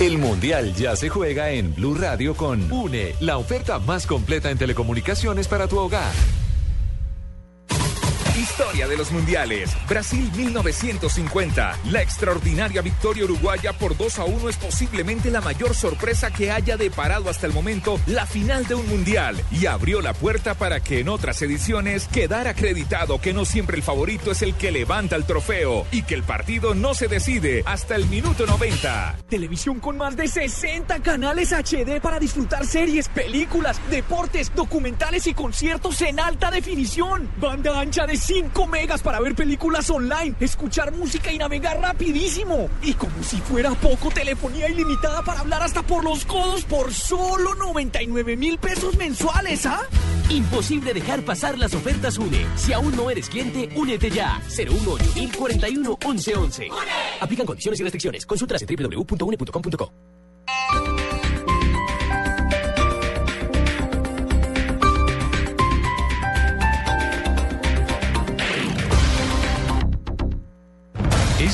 [0.00, 4.58] El Mundial ya se juega en Blue Radio con UNE, la oferta más completa en
[4.58, 6.12] telecomunicaciones para tu hogar.
[8.36, 9.76] Historia de los mundiales.
[9.86, 11.78] Brasil 1950.
[11.90, 16.78] La extraordinaria victoria uruguaya por 2 a 1 es posiblemente la mayor sorpresa que haya
[16.78, 21.00] deparado hasta el momento la final de un mundial y abrió la puerta para que
[21.00, 25.26] en otras ediciones quedara acreditado que no siempre el favorito es el que levanta el
[25.26, 29.18] trofeo y que el partido no se decide hasta el minuto 90.
[29.28, 36.00] Televisión con más de 60 canales HD para disfrutar series, películas, deportes, documentales y conciertos
[36.00, 37.30] en alta definición.
[37.38, 42.70] Banda ancha de 5 megas para ver películas online, escuchar música y navegar rapidísimo.
[42.82, 47.54] Y como si fuera poco, telefonía ilimitada para hablar hasta por los codos por solo
[47.56, 49.82] 99 mil pesos mensuales, ¿ah?
[50.28, 52.46] Imposible dejar pasar las ofertas UNE.
[52.56, 54.40] Si aún no eres cliente, únete ya.
[54.48, 56.68] 018 41 1111.
[57.20, 58.24] Aplican condiciones y restricciones.
[58.24, 59.92] Consultas en www.une.com.co.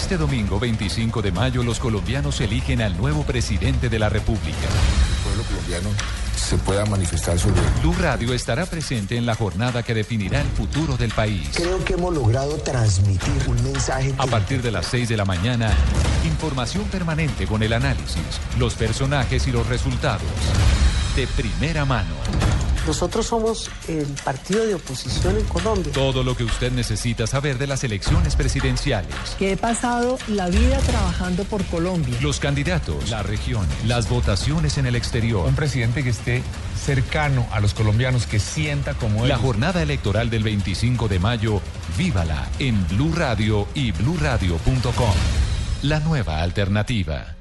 [0.08, 4.56] Este domingo 25 de mayo los colombianos eligen al nuevo presidente de la República.
[4.56, 5.90] el pueblo colombiano
[6.34, 10.96] se pueda manifestar sobre Blue Radio estará presente en la jornada que definirá el futuro
[10.96, 11.50] del país.
[11.54, 14.14] Creo que hemos logrado transmitir un mensaje.
[14.16, 15.74] A partir de las 6 de la mañana,
[16.24, 20.22] información permanente con el análisis, los personajes y los resultados.
[21.16, 22.14] De primera mano.
[22.88, 25.92] Nosotros somos el partido de oposición en Colombia.
[25.92, 29.14] Todo lo que usted necesita saber de las elecciones presidenciales.
[29.38, 32.16] Que he pasado la vida trabajando por Colombia.
[32.22, 35.46] Los candidatos, la región, las votaciones en el exterior.
[35.46, 36.42] Un presidente que esté
[36.82, 39.28] cercano a los colombianos, que sienta como él.
[39.28, 41.60] La jornada electoral del 25 de mayo,
[41.98, 45.14] vívala en Blue Radio y bluradio.com.
[45.82, 47.37] La nueva alternativa.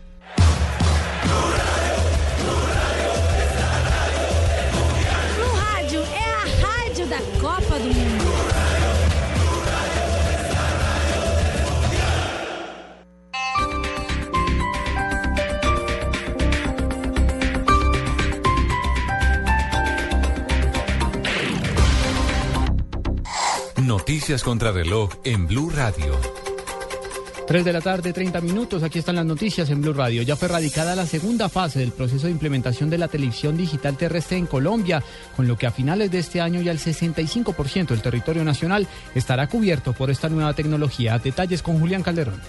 [24.08, 26.18] Noticias contra reloj en Blue Radio.
[27.46, 28.82] 3 de la tarde, 30 minutos.
[28.82, 30.22] Aquí están las noticias en Blue Radio.
[30.22, 34.38] Ya fue radicada la segunda fase del proceso de implementación de la televisión digital terrestre
[34.38, 35.04] en Colombia,
[35.36, 39.48] con lo que a finales de este año ya el 65% del territorio nacional estará
[39.48, 41.20] cubierto por esta nueva tecnología.
[41.20, 42.40] Detalles con Julián Calderón.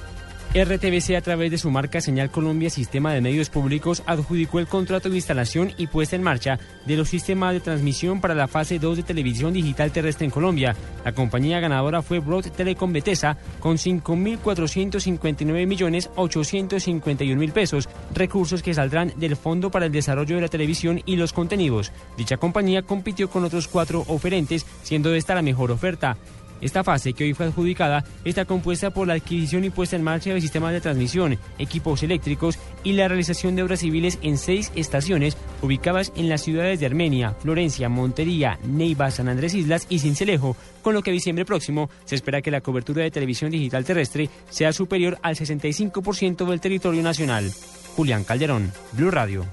[0.55, 5.11] RTBC a través de su marca Señal Colombia Sistema de Medios Públicos adjudicó el contrato
[5.11, 8.97] de instalación y puesta en marcha de los sistemas de transmisión para la fase 2
[8.97, 10.75] de televisión digital terrestre en Colombia.
[11.05, 18.73] La compañía ganadora fue Broad Telecom Betesa con 5.459 millones 851 mil pesos, recursos que
[18.73, 21.93] saldrán del Fondo para el Desarrollo de la Televisión y los Contenidos.
[22.17, 26.17] Dicha compañía compitió con otros cuatro oferentes, siendo esta la mejor oferta.
[26.61, 30.33] Esta fase, que hoy fue adjudicada, está compuesta por la adquisición y puesta en marcha
[30.33, 35.37] de sistemas de transmisión, equipos eléctricos y la realización de obras civiles en seis estaciones
[35.63, 40.95] ubicadas en las ciudades de Armenia, Florencia, Montería, Neiva, San Andrés Islas y Cincelejo, con
[40.95, 45.19] lo que diciembre próximo se espera que la cobertura de televisión digital terrestre sea superior
[45.23, 47.53] al 65% del territorio nacional.
[47.97, 49.45] Julián Calderón, Blue Radio.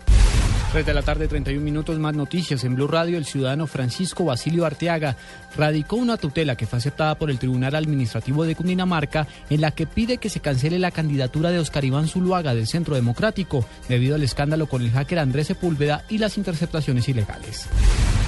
[0.75, 2.65] 3 de la tarde, 31 minutos más noticias.
[2.65, 5.15] En Blue Radio, el ciudadano Francisco Basilio Arteaga
[5.57, 9.87] radicó una tutela que fue aceptada por el Tribunal Administrativo de Cundinamarca en la que
[9.87, 14.23] pide que se cancele la candidatura de Oscar Iván Zuluaga del Centro Democrático debido al
[14.23, 17.67] escándalo con el hacker Andrés Sepúlveda y las interceptaciones ilegales.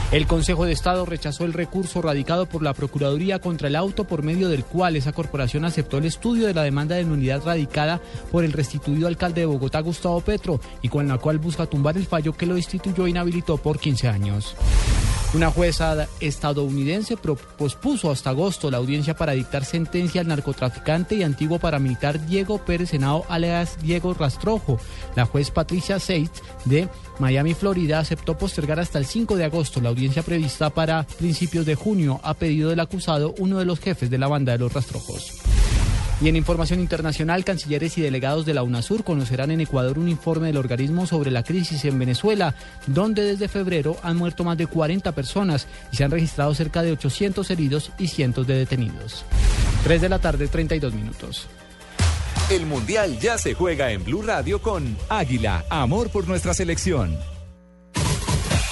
[0.10, 4.24] El Consejo de Estado rechazó el recurso radicado por la Procuraduría contra el auto por
[4.24, 8.00] medio del cual esa corporación aceptó el estudio de la demanda de inmunidad radicada
[8.32, 12.06] por el restituido alcalde de Bogotá, Gustavo Petro, y con la cual busca tumbar el
[12.06, 14.56] fallo que lo instituyó e inhabilitó por 15 años.
[15.34, 21.60] Una jueza estadounidense pospuso hasta agosto la audiencia para dictar sentencia al narcotraficante y antiguo
[21.60, 24.80] paramilitar Diego Pérez Senado, alias Diego Rastrojo.
[25.16, 26.88] La juez Patricia Seitz de
[27.20, 31.76] Miami, Florida, aceptó postergar hasta el 5 de agosto la audiencia prevista para principios de
[31.76, 35.57] junio a pedido del acusado, uno de los jefes de la banda de los Rastrojos.
[36.20, 40.48] Y en información internacional, cancilleres y delegados de la UNASUR conocerán en Ecuador un informe
[40.48, 42.56] del organismo sobre la crisis en Venezuela,
[42.88, 46.94] donde desde febrero han muerto más de 40 personas y se han registrado cerca de
[46.94, 49.26] 800 heridos y cientos de detenidos.
[49.84, 51.48] 3 de la tarde, 32 minutos.
[52.50, 57.16] El Mundial ya se juega en Blue Radio con Águila, amor por nuestra selección.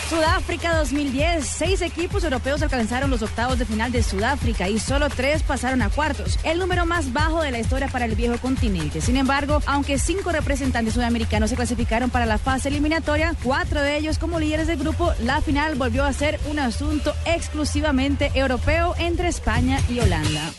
[0.09, 1.47] Sudáfrica 2010.
[1.47, 5.89] Seis equipos europeos alcanzaron los octavos de final de Sudáfrica y solo tres pasaron a
[5.89, 9.01] cuartos, el número más bajo de la historia para el viejo continente.
[9.01, 14.19] Sin embargo, aunque cinco representantes sudamericanos se clasificaron para la fase eliminatoria, cuatro de ellos
[14.19, 19.79] como líderes del grupo, la final volvió a ser un asunto exclusivamente europeo entre España
[19.89, 20.51] y Holanda.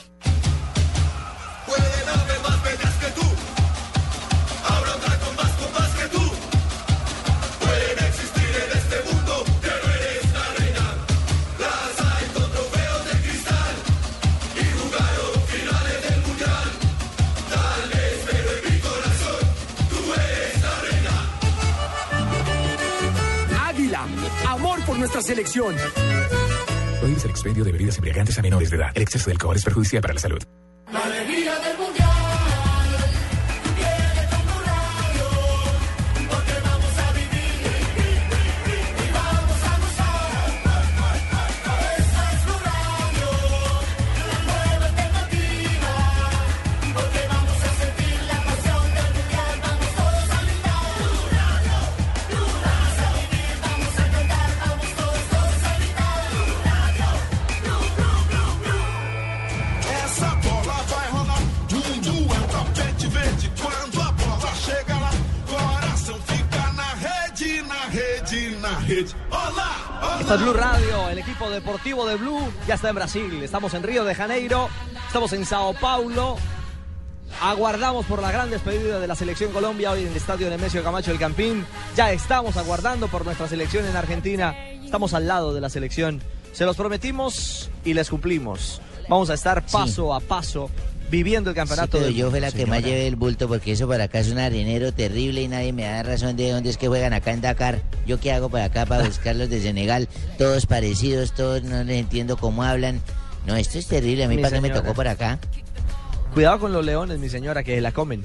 [25.06, 25.76] Nuestra selección.
[26.98, 28.90] Prohíbes el expendio de bebidas embriagantes a menores de edad.
[28.92, 30.42] El exceso de alcohol es perjudicial para la salud.
[68.88, 73.82] Esta es Blue Radio, el equipo deportivo de Blue ya está en Brasil, estamos en
[73.82, 74.68] Río de Janeiro,
[75.08, 76.36] estamos en Sao Paulo.
[77.42, 81.10] Aguardamos por la gran despedida de la selección Colombia hoy en el estadio Nemesio Camacho
[81.10, 81.66] del Campín.
[81.96, 84.56] Ya estamos aguardando por nuestra selección en Argentina.
[84.84, 86.22] Estamos al lado de la selección.
[86.52, 88.80] Se los prometimos y les cumplimos.
[89.08, 90.70] Vamos a estar paso a paso
[91.10, 93.48] viviendo el Sí, campeonato pero del yo fui mundo, la que más llevé el bulto
[93.48, 96.70] porque eso para acá es un arenero terrible y nadie me da razón de dónde
[96.70, 97.82] es que juegan acá en Dakar.
[98.06, 100.08] ¿Yo qué hago para acá para buscarlos de Senegal?
[100.38, 103.00] Todos parecidos, todos no les entiendo cómo hablan.
[103.46, 104.24] No, esto es terrible.
[104.24, 105.38] A mí Mi para qué me tocó por acá.
[106.34, 108.22] Cuidado con los leones, mi señora, que la comen.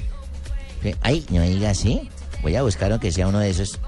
[0.82, 0.95] ¿Qué?
[1.01, 2.09] Ay, no me diga así.
[2.41, 3.79] Voy a buscar aunque sea uno de esos.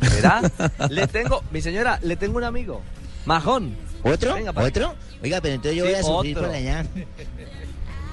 [0.00, 0.50] ¿Verdad?
[0.90, 2.80] le tengo, mi señora, le tengo un amigo.
[3.26, 3.76] Majón.
[4.04, 4.34] ¿Otro?
[4.34, 4.94] Venga, ¿Otro?
[5.22, 6.48] Oiga, pero entonces yo Sí, voy a sufrir otro.
[6.48, 6.84] por allá.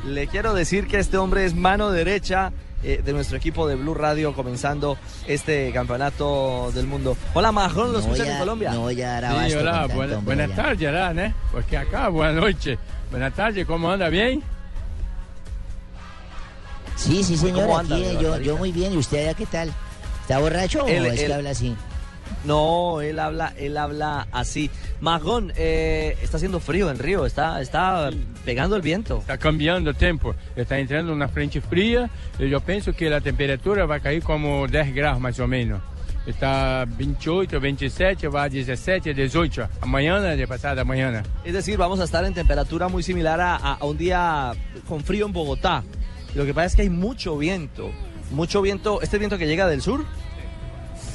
[0.06, 2.52] Le quiero decir que este hombre es mano derecha
[2.84, 4.98] eh, de nuestro equipo de Blue Radio comenzando
[5.28, 7.18] este campeonato del mundo.
[7.34, 8.72] Hola, Majón, ¿lo No escuchan voy en Colombia?
[8.72, 11.34] no voy a dar Sí, hola, buena- buenas tardes, Arán, ¿eh?
[11.52, 12.80] Porque acá, buenas noches.
[13.12, 14.08] Buenas tardes, ¿cómo anda?
[14.10, 14.42] ¿Bien?
[16.96, 17.64] Sí, sí, señor.
[17.64, 18.94] ¿Cómo anda, aquí, eh, yo, yo muy bien.
[18.94, 19.74] ¿Y usted allá qué tal?
[20.22, 21.76] ¿Está borracho Él- o es que habla así?
[22.46, 24.70] No, él habla, él habla así.
[25.02, 28.10] Majón, eh, está haciendo frío en Río, está, está
[28.46, 29.18] pegando el viento.
[29.20, 30.34] Está cambiando el tiempo.
[30.56, 32.10] Está entrando una frente fría
[32.40, 35.82] y yo pienso que la temperatura va a caer como 10 grados más o menos.
[36.26, 39.68] Está 28, 27, va a 17, 18.
[39.88, 41.24] Mañana, de pasada mañana.
[41.44, 44.52] Es decir, vamos a estar en temperatura muy similar a, a- a un día
[44.88, 45.84] con frío en Bogotá.
[46.36, 47.90] Lo que pasa es que hay mucho viento,
[48.32, 49.02] mucho viento.
[49.02, 50.06] ¿Este viento que llega del sur?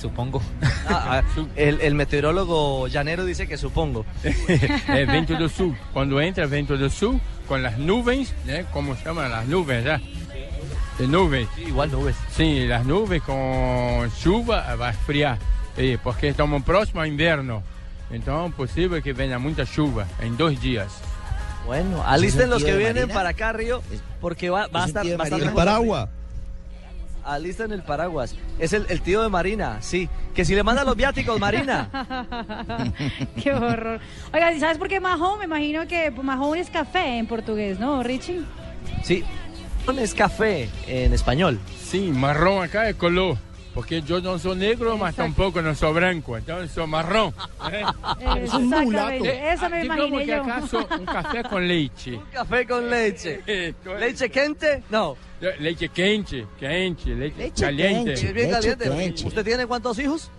[0.04, 0.42] Supongo.
[0.86, 1.22] Ah, ah,
[1.56, 4.04] el, el meteorólogo llanero dice que supongo.
[4.88, 5.74] el viento del sur.
[5.94, 8.66] Cuando entra el viento del sur, con las nubes, ¿eh?
[8.70, 9.82] ¿cómo se llaman las nubes?
[9.82, 9.98] ya?
[10.98, 11.48] De nubes.
[11.56, 12.16] igual nubes.
[12.36, 15.38] Sí, las nubes con chuva va a esfriar,
[15.78, 17.62] eh, porque estamos próximos a invierno.
[18.10, 21.00] Entonces es posible que venga mucha chuva en dos días.
[21.64, 23.14] Bueno, ¿Ese alisten los que vienen Marina?
[23.14, 23.82] para acá, Río,
[24.20, 25.52] porque va, va a estar bastante Marina?
[25.80, 26.23] fuerte.
[27.24, 28.34] Alista en el paraguas.
[28.58, 30.08] Es el, el tío de Marina, sí.
[30.34, 31.88] Que si le manda los viáticos, Marina.
[33.42, 34.00] Qué horror.
[34.32, 35.38] Oiga, ¿y ¿sabes por qué majón?
[35.38, 38.42] Me imagino que majón es café en portugués, ¿no, Richie?
[39.02, 39.24] Sí.
[39.98, 41.60] Es café en español.
[41.78, 43.36] Sí, marrón acá es color.
[43.74, 46.36] Porque yo no soy negro, más tampoco no soy blanco.
[46.36, 47.34] Entonces soy marrón.
[47.72, 47.82] ¿eh?
[48.42, 50.42] Exactamente, eso me Así imaginé que yo.
[50.42, 52.20] acaso un café con leche.
[52.32, 53.40] Café con leche.
[53.98, 54.82] ¿Leche quente?
[54.90, 55.16] No.
[55.58, 58.14] Leche quente, quente, leche, Leche caliente.
[58.14, 59.26] quente, bien caliente.
[59.26, 60.30] ¿Usted tiene cuántos hijos?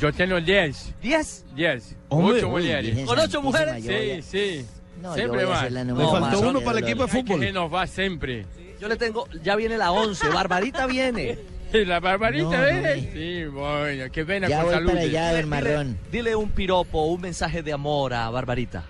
[0.00, 0.94] Yo tengo 10.
[1.02, 1.42] ¿10?
[1.54, 1.96] 10.
[2.08, 3.04] Hombre, Ocho mujeres.
[3.06, 3.84] ¿Con ocho mujeres?
[3.84, 4.66] Sí, sí.
[5.02, 5.68] No, siempre va.
[5.68, 7.40] número Le faltó más, uno para el equipo de Hay que fútbol.
[7.44, 8.46] renovar siempre.
[8.80, 11.38] Yo le tengo, ya viene la 11, Barbarita viene.
[11.86, 13.08] La barbarita, No, ¿ves?
[13.12, 14.88] Sí, bueno, que venga Ya con voy salud.
[14.90, 15.98] para allá, don Marrón.
[16.10, 18.84] Dile un piropo, un mensaje de amor a Barbarita.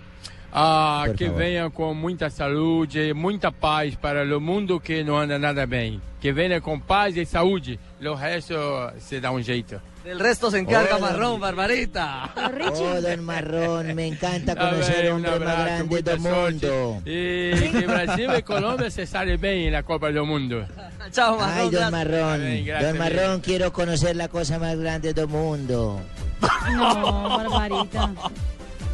[0.51, 1.39] Ah, Por que favor.
[1.39, 6.01] venha com muita saúde, muita paz para o mundo que não anda nada bem.
[6.21, 7.79] Que venha com paz e saúde.
[8.03, 8.55] O resto
[8.97, 9.79] se dá um jeito.
[10.07, 11.07] Del resto se encarga Hola.
[11.07, 12.33] Marrón, Barbarita.
[12.71, 17.01] Oh, don Marrón, me encanta A conocer ver, hombres más grandes muita del mundo.
[17.03, 20.63] E que Brasil e Colômbia se sale bem na Copa do Mundo.
[21.11, 25.99] Chao, Ay, don Marrón, gracias, don Marrón, quiero conocer la cosa más grande del mundo.
[26.71, 28.13] No, Barbarita.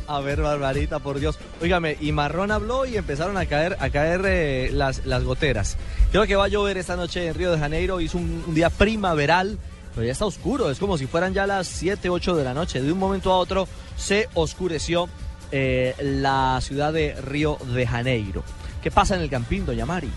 [0.07, 1.37] A ver, Barbarita, por Dios.
[1.61, 5.77] Óigame, y Marrón habló y empezaron a caer, a caer eh, las, las goteras.
[6.11, 8.01] Creo que va a llover esta noche en Río de Janeiro.
[8.01, 9.59] Hizo un, un día primaveral,
[9.93, 10.69] pero ya está oscuro.
[10.69, 12.81] Es como si fueran ya las 7, 8 de la noche.
[12.81, 15.09] De un momento a otro se oscureció
[15.51, 18.43] eh, la ciudad de Río de Janeiro.
[18.81, 20.09] ¿Qué pasa en el Campín, doña Mari?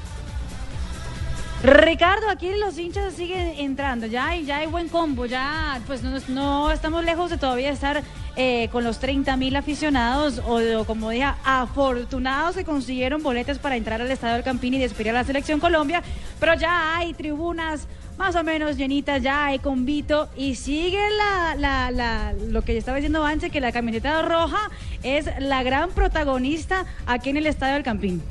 [1.62, 6.18] Ricardo, aquí los hinchas siguen entrando, ya hay, ya hay buen combo, ya pues no,
[6.28, 8.02] no estamos lejos de todavía estar
[8.36, 14.02] eh, con los 30 mil aficionados o, como dije, afortunados que consiguieron boletas para entrar
[14.02, 16.02] al Estadio del Campín y despedir a la Selección Colombia,
[16.38, 17.88] pero ya hay tribunas
[18.18, 21.00] más o menos llenitas, ya hay convito y sigue
[21.56, 24.70] la, la, lo que estaba diciendo antes, que la camioneta roja
[25.02, 28.22] es la gran protagonista aquí en el Estadio del Campín.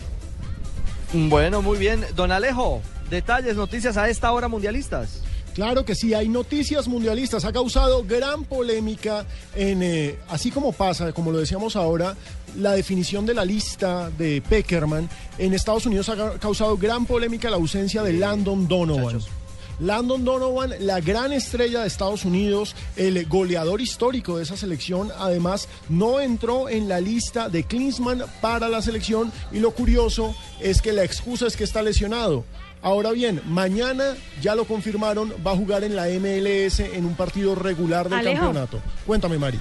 [1.14, 2.06] Bueno, muy bien.
[2.16, 5.22] Don Alejo, detalles, noticias a esta hora mundialistas.
[5.54, 7.46] Claro que sí, hay noticias mundialistas.
[7.46, 9.26] Ha causado gran polémica
[9.56, 12.16] en, eh, así como pasa, como lo decíamos ahora,
[12.58, 15.10] la definición de la lista de Peckerman.
[15.38, 19.22] En Estados Unidos ha ca- causado gran polémica la ausencia de Landon Donovan.
[19.80, 25.68] Landon Donovan, la gran estrella de Estados Unidos, el goleador histórico de esa selección, además
[25.90, 30.94] no entró en la lista de Klinsmann para la selección y lo curioso es que
[30.94, 32.46] la excusa es que está lesionado.
[32.86, 34.14] Ahora bien, mañana
[34.44, 38.44] ya lo confirmaron, va a jugar en la MLS en un partido regular del Alejo.
[38.44, 38.80] campeonato.
[39.08, 39.60] Cuéntame, Mari.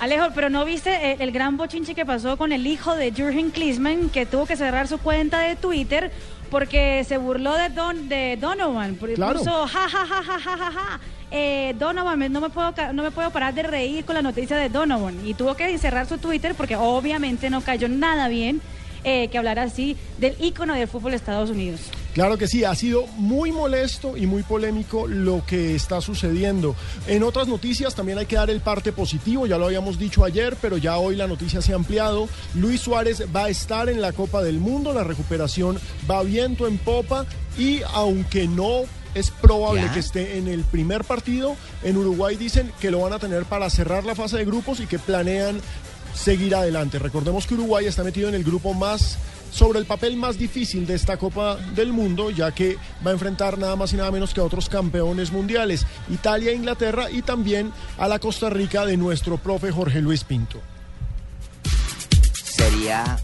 [0.00, 3.50] Alejo, pero ¿no viste el, el gran bochinche que pasó con el hijo de Jürgen
[3.50, 6.10] Klinsmann, que tuvo que cerrar su cuenta de Twitter
[6.50, 8.94] porque se burló de, Don, de Donovan?
[9.14, 9.40] Claro.
[9.40, 11.00] Puso ja, ja, ja, ja, ja, ja, ja.
[11.30, 14.70] Eh, Donovan, no me, puedo, no me puedo parar de reír con la noticia de
[14.70, 15.26] Donovan.
[15.26, 18.62] Y tuvo que cerrar su Twitter porque obviamente no cayó nada bien
[19.04, 21.90] eh, que hablara así del ícono del fútbol de Estados Unidos.
[22.14, 26.76] Claro que sí, ha sido muy molesto y muy polémico lo que está sucediendo.
[27.08, 30.56] En otras noticias también hay que dar el parte positivo, ya lo habíamos dicho ayer,
[30.62, 32.28] pero ya hoy la noticia se ha ampliado.
[32.54, 36.78] Luis Suárez va a estar en la Copa del Mundo, la recuperación va viento en
[36.78, 37.26] popa
[37.58, 38.82] y aunque no
[39.16, 39.92] es probable Ya.
[39.92, 43.68] que esté en el primer partido, en Uruguay dicen que lo van a tener para
[43.70, 45.60] cerrar la fase de grupos y que planean
[46.14, 47.00] seguir adelante.
[47.00, 49.18] Recordemos que Uruguay está metido en el grupo más
[49.54, 52.76] sobre el papel más difícil de esta Copa del Mundo, ya que
[53.06, 56.54] va a enfrentar nada más y nada menos que a otros campeones mundiales, Italia e
[56.54, 60.60] Inglaterra, y también a la Costa Rica de nuestro profe Jorge Luis Pinto.
[62.32, 63.16] Sería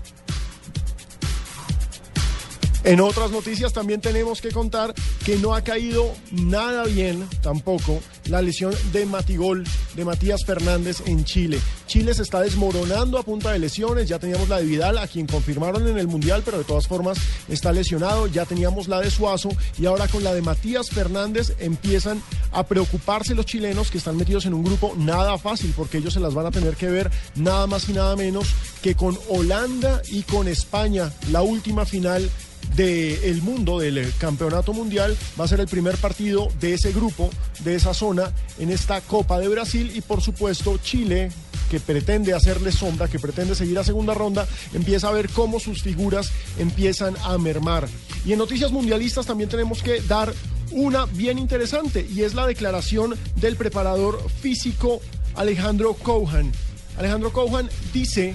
[2.82, 8.40] En otras noticias también tenemos que contar que no ha caído nada bien tampoco la
[8.40, 9.64] lesión de Matigol,
[9.94, 11.60] de Matías Fernández en Chile.
[11.86, 15.26] Chile se está desmoronando a punta de lesiones, ya teníamos la de Vidal, a quien
[15.26, 17.18] confirmaron en el Mundial, pero de todas formas
[17.48, 22.22] está lesionado, ya teníamos la de Suazo y ahora con la de Matías Fernández empiezan
[22.52, 26.20] a preocuparse los chilenos que están metidos en un grupo nada fácil, porque ellos se
[26.20, 28.48] las van a tener que ver nada más y nada menos
[28.80, 32.30] que con Holanda y con España, la última final
[32.76, 37.30] del mundo, del campeonato mundial, va a ser el primer partido de ese grupo,
[37.60, 41.30] de esa zona, en esta Copa de Brasil y por supuesto Chile
[41.70, 45.82] que pretende hacerle sombra, que pretende seguir a segunda ronda, empieza a ver cómo sus
[45.82, 47.88] figuras empiezan a mermar.
[48.26, 50.34] Y en noticias mundialistas también tenemos que dar
[50.72, 55.00] una bien interesante y es la declaración del preparador físico
[55.36, 56.52] Alejandro Cohan.
[56.98, 58.34] Alejandro Cohan dice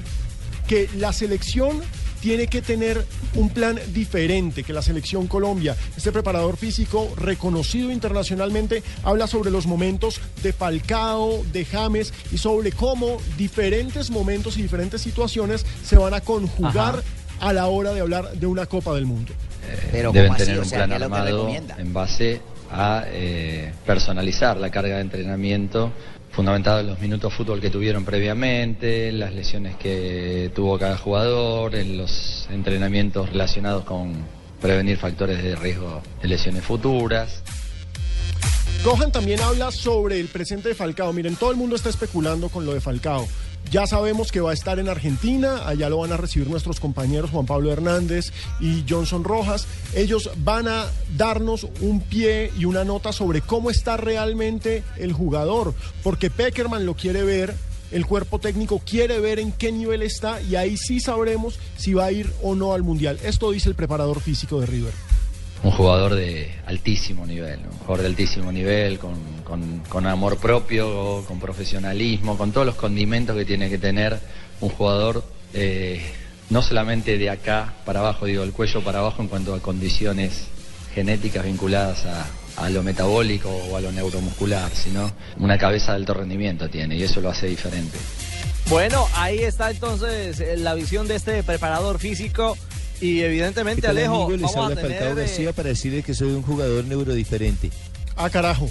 [0.67, 1.81] que la selección
[2.25, 3.05] tiene que tener
[3.35, 5.75] un plan diferente que la selección Colombia.
[5.95, 12.71] Este preparador físico reconocido internacionalmente habla sobre los momentos de Falcao, de James y sobre
[12.71, 17.03] cómo diferentes momentos y diferentes situaciones se van a conjugar
[17.41, 19.31] a la hora de hablar de una Copa del Mundo.
[19.93, 21.47] Deben tener un plan armado
[21.77, 25.91] en base a eh, personalizar la carga de entrenamiento
[26.35, 31.75] fundamentado en los minutos de fútbol que tuvieron previamente, las lesiones que tuvo cada jugador,
[31.75, 34.13] en los entrenamientos relacionados con
[34.59, 37.41] prevenir factores de riesgo de lesiones futuras.
[38.83, 41.13] Gohan también habla sobre el presente de Falcao.
[41.13, 43.25] Miren, todo el mundo está especulando con lo de Falcao.
[43.71, 47.31] Ya sabemos que va a estar en Argentina, allá lo van a recibir nuestros compañeros
[47.31, 49.67] Juan Pablo Hernández y Johnson Rojas.
[49.95, 50.85] Ellos van a
[51.17, 56.93] darnos un pie y una nota sobre cómo está realmente el jugador, porque Peckerman lo
[56.93, 57.55] quiere ver,
[57.91, 62.05] el cuerpo técnico quiere ver en qué nivel está y ahí sí sabremos si va
[62.05, 63.19] a ir o no al Mundial.
[63.23, 64.93] Esto dice el preparador físico de River.
[65.63, 69.15] Un jugador de altísimo nivel, un jugador de altísimo nivel, con,
[69.45, 74.19] con- con amor propio, con profesionalismo, con todos los condimentos que tiene que tener
[74.59, 75.23] un jugador,
[75.53, 76.01] eh,
[76.49, 80.47] no solamente de acá para abajo, digo, el cuello para abajo en cuanto a condiciones
[80.93, 82.25] genéticas vinculadas a,
[82.65, 87.03] a lo metabólico o a lo neuromuscular, sino una cabeza de alto rendimiento tiene y
[87.03, 87.97] eso lo hace diferente.
[88.69, 92.57] Bueno, ahí está entonces eh, la visión de este preparador físico
[93.01, 96.13] y evidentemente ¿Qué tal, Alejo, vamos a habla tener, Falcao eh, García para decirles que
[96.15, 97.69] soy un jugador neurodiferente.
[98.15, 98.69] Ah, carajo.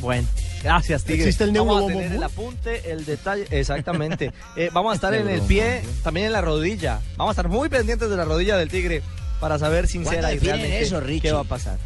[0.00, 0.26] Bueno,
[0.62, 1.22] gracias, Tigre.
[1.22, 4.32] ¿Existe el Vamos a tener el apunte, el detalle, exactamente.
[4.56, 7.00] Eh, vamos a estar en el pie, también en la rodilla.
[7.16, 9.02] Vamos a estar muy pendientes de la rodilla del Tigre
[9.40, 11.78] para saber sincera y realmente eso, qué va a pasar.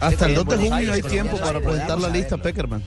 [0.00, 2.36] Hasta el En 2 de junio hay tiempo para presentar la lista.
[2.36, 2.82] Peckerman.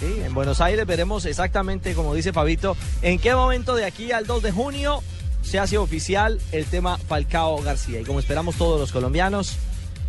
[0.00, 4.26] Sí, en Buenos Aires veremos exactamente, como dice Fabito, en qué momento de aquí al
[4.26, 5.02] 2 de junio
[5.42, 8.00] se hace oficial el tema Falcao García.
[8.00, 9.56] Y como esperamos todos los colombianos,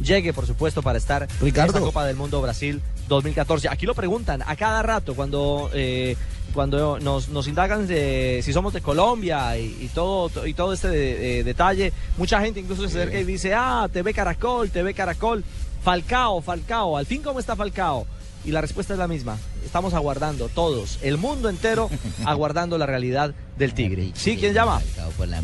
[0.01, 1.73] llegue, por supuesto, para estar en Ricardo.
[1.73, 3.69] esta Copa del Mundo Brasil 2014.
[3.69, 5.69] Aquí lo preguntan a cada rato cuando...
[5.73, 6.15] eh,
[6.53, 10.87] cuando nos, nos indagan de si somos de Colombia y, y todo y todo este
[10.87, 15.43] de- de- detalle, mucha gente incluso se acerca y dice, ah, TV Caracol, TV Caracol,
[15.83, 18.07] Falcao, Falcao, al fin cómo está Falcao.
[18.45, 19.37] Y la respuesta es la misma.
[19.65, 21.89] Estamos aguardando todos, el mundo entero,
[22.25, 24.11] aguardando la realidad del Tigre.
[24.13, 24.37] ¿Sí?
[24.37, 24.81] ¿Quién llama?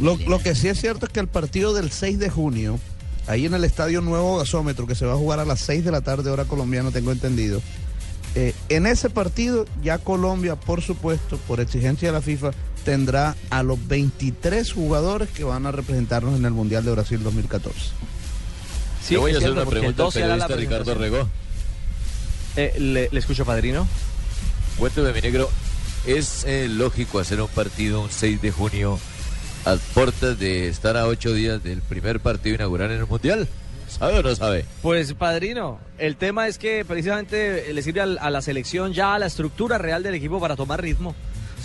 [0.05, 2.79] Lo, lo que sí es cierto es que el partido del 6 de junio,
[3.31, 5.91] ahí en el Estadio Nuevo Gasómetro, que se va a jugar a las 6 de
[5.91, 7.61] la tarde, hora colombiana, tengo entendido.
[8.35, 12.51] eh, en ese partido ya Colombia, por supuesto, por exigencia de la FIFA,
[12.85, 17.77] tendrá a los 23 jugadores que van a representarnos en el Mundial de Brasil 2014.
[19.05, 20.95] Sí, Le voy a hacer una pregunta al 12 hará la periodista Ricardo.
[21.01, 21.27] Regó.
[22.55, 23.87] Eh, le, le escucho, padrino.
[24.77, 25.49] Cuénteme, mi negro,
[26.05, 28.99] ¿es eh, lógico hacer un partido un 6 de junio
[29.65, 33.47] a puertas de estar a ocho días del primer partido inaugural en el Mundial?
[33.87, 34.65] ¿Sabe o no sabe?
[34.81, 39.25] Pues padrino, el tema es que precisamente le sirve a, la selección ya a la
[39.25, 41.13] estructura real del equipo para tomar ritmo.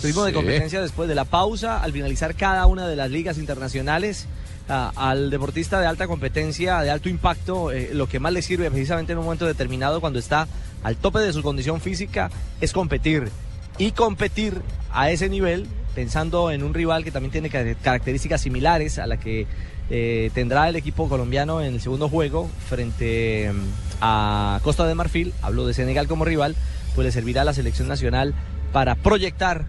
[0.03, 4.27] Ritmo de competencia después de la pausa, al finalizar cada una de las ligas internacionales.
[4.69, 8.69] a- al deportista de alta competencia, de alto impacto, eh, lo que más le sirve
[8.69, 10.45] precisamente en un momento determinado cuando está
[10.83, 12.29] al tope de su condición física
[12.59, 13.29] es competir.
[13.77, 15.67] Y competir a ese nivel,
[15.97, 19.47] pensando en un rival que también tiene ca- características similares a la que
[19.89, 23.57] eh, tendrá el equipo colombiano en el segundo juego frente mm,
[24.01, 26.55] a Costa de Marfil, hablo de Senegal como rival,
[26.93, 28.35] pues le servirá a la selección nacional
[28.71, 29.65] para proyectar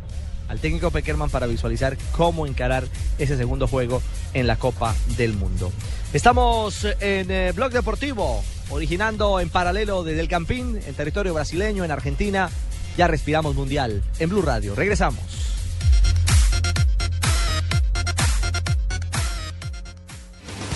[0.50, 2.84] al técnico Peckerman para visualizar cómo encarar
[3.18, 4.02] ese segundo juego
[4.34, 5.72] en la Copa del Mundo.
[6.12, 11.90] Estamos en eh, Blog Deportivo, originando en paralelo desde el Campín, en territorio brasileño, en
[11.90, 12.50] Argentina.
[12.98, 14.74] Ya respiramos mundial en Blue Radio.
[14.74, 15.22] Regresamos.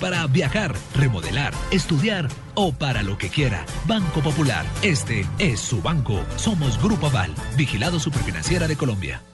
[0.00, 3.64] para viajar, remodelar, estudiar o para lo que quiera.
[3.86, 4.64] Banco Popular.
[4.82, 6.20] Este es su banco.
[6.36, 9.33] Somos Grupo Aval, vigilado superfinanciera de Colombia.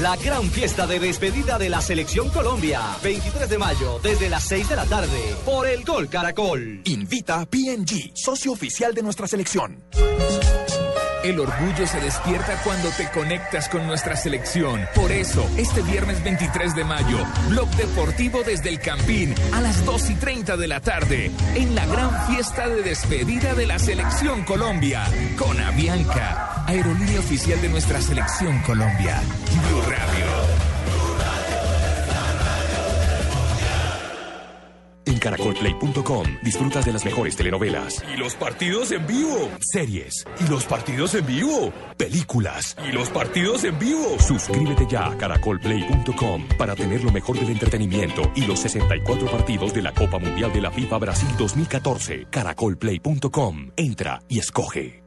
[0.00, 2.80] La gran fiesta de despedida de la Selección Colombia.
[3.02, 6.80] 23 de mayo, desde las 6 de la tarde, por el Gol Caracol.
[6.84, 9.82] Invita a PNG, socio oficial de nuestra selección.
[11.24, 14.86] El orgullo se despierta cuando te conectas con nuestra selección.
[14.94, 20.10] Por eso, este viernes 23 de mayo, Blog Deportivo desde el Campín a las 2
[20.10, 25.04] y 30 de la tarde, en la gran fiesta de despedida de la Selección Colombia,
[25.36, 29.20] con Avianca, aerolínea oficial de nuestra Selección Colombia.
[29.68, 30.27] Blue Radio.
[35.18, 39.50] En caracolplay.com disfrutas de las mejores telenovelas, Y los partidos en vivo.
[39.58, 41.72] series Y los partidos en vivo.
[41.96, 42.76] películas.
[42.88, 44.16] Y los partidos en vivo.
[44.20, 49.82] Suscríbete ya a caracolplay.com para tener lo mejor del entretenimiento y los 64 partidos de
[49.82, 52.28] la Copa Mundial de la FIFA Brasil 2014.
[52.30, 53.72] Caracolplay.com.
[53.76, 54.97] Entra y escoge.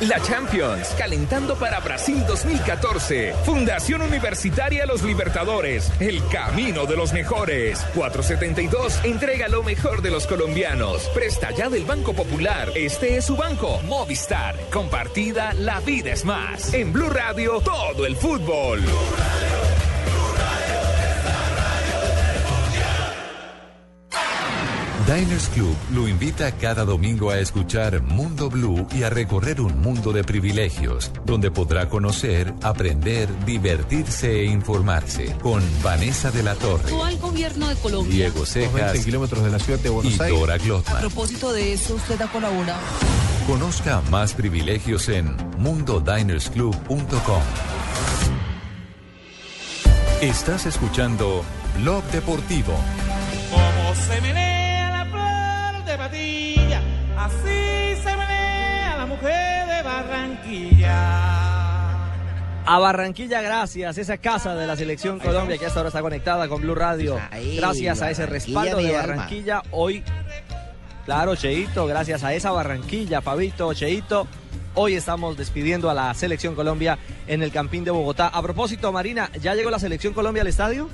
[0.00, 3.32] La Champions, calentando para Brasil 2014.
[3.46, 7.78] Fundación Universitaria Los Libertadores, el camino de los mejores.
[7.94, 11.08] 472, entrega lo mejor de los colombianos.
[11.14, 12.72] Presta ya del Banco Popular.
[12.74, 14.54] Este es su banco, Movistar.
[14.70, 16.74] Compartida, la vida es más.
[16.74, 18.82] En Blue Radio, todo el fútbol.
[25.06, 30.12] Diners Club lo invita cada domingo a escuchar Mundo Blue y a recorrer un mundo
[30.12, 37.18] de privilegios, donde podrá conocer, aprender, divertirse e informarse con Vanessa de la Torre, al
[37.18, 38.12] gobierno de Colombia.
[38.12, 40.40] Diego Cejas 20 kilómetros de la ciudad de Buenos y Aires.
[40.40, 41.00] Dora A Glotman.
[41.00, 42.80] propósito de eso, usted ha colaborado.
[43.46, 47.42] Conozca más privilegios en mundodinersclub.com.
[50.20, 51.44] Estás escuchando
[51.78, 52.74] Blog Deportivo.
[53.52, 54.55] Como se menea
[56.06, 56.80] patilla,
[57.16, 61.02] así se menea la mujer de Barranquilla.
[62.64, 63.98] A Barranquilla, gracias.
[63.98, 67.18] Esa casa de la Selección Colombia que hasta ahora está conectada con Blue Radio.
[67.56, 68.92] Gracias a ese respaldo de.
[68.92, 69.62] Barranquilla.
[69.70, 70.04] Hoy,
[71.04, 74.26] claro, Cheito, gracias a esa Barranquilla, Fabito, Cheito.
[74.74, 78.28] Hoy estamos despidiendo a la Selección Colombia en el Campín de Bogotá.
[78.28, 80.88] A propósito, Marina, ¿ya llegó la Selección Colombia al estadio?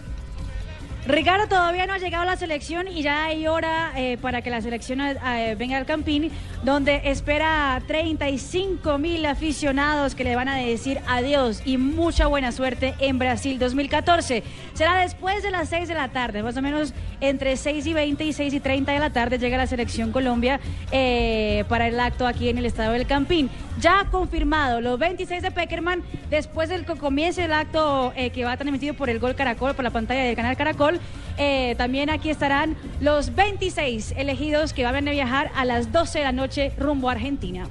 [1.04, 4.60] Ricardo todavía no ha llegado la selección y ya hay hora eh, para que la
[4.60, 6.30] selección eh, venga al Campín,
[6.62, 12.52] donde espera a 35 mil aficionados que le van a decir adiós y mucha buena
[12.52, 14.44] suerte en Brasil 2014.
[14.74, 18.24] Será después de las 6 de la tarde, más o menos entre 6 y 20
[18.24, 20.60] y 6 y 30 de la tarde llega la selección Colombia
[20.92, 23.50] eh, para el acto aquí en el Estadio del Campín.
[23.80, 28.56] Ya confirmado, los 26 de Peckerman, después del que comience el acto eh, que va
[28.56, 30.91] transmitido por el Gol Caracol, por la pantalla del canal Caracol,
[31.38, 36.24] eh, también aquí estarán los 26 elegidos que van a viajar a las 12 de
[36.24, 37.66] la noche rumbo a Argentina.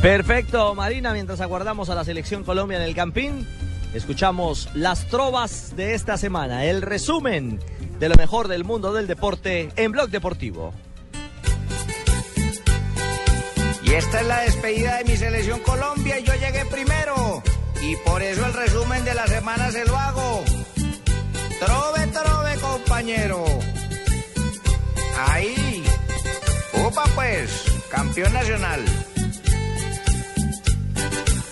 [0.00, 1.12] Perfecto, Marina.
[1.14, 3.46] Mientras aguardamos a la Selección Colombia en el Campín,
[3.94, 7.58] escuchamos las trovas de esta semana, el resumen
[7.98, 10.74] de lo mejor del mundo del deporte en Blog Deportivo.
[13.82, 17.42] Y esta es la despedida de mi selección Colombia y yo llegué primero.
[17.82, 20.44] Y por eso el resumen de la semana se lo hago.
[21.60, 23.44] Trove, trove, compañero.
[25.28, 25.84] Ahí.
[26.84, 28.84] Opa pues, campeón nacional.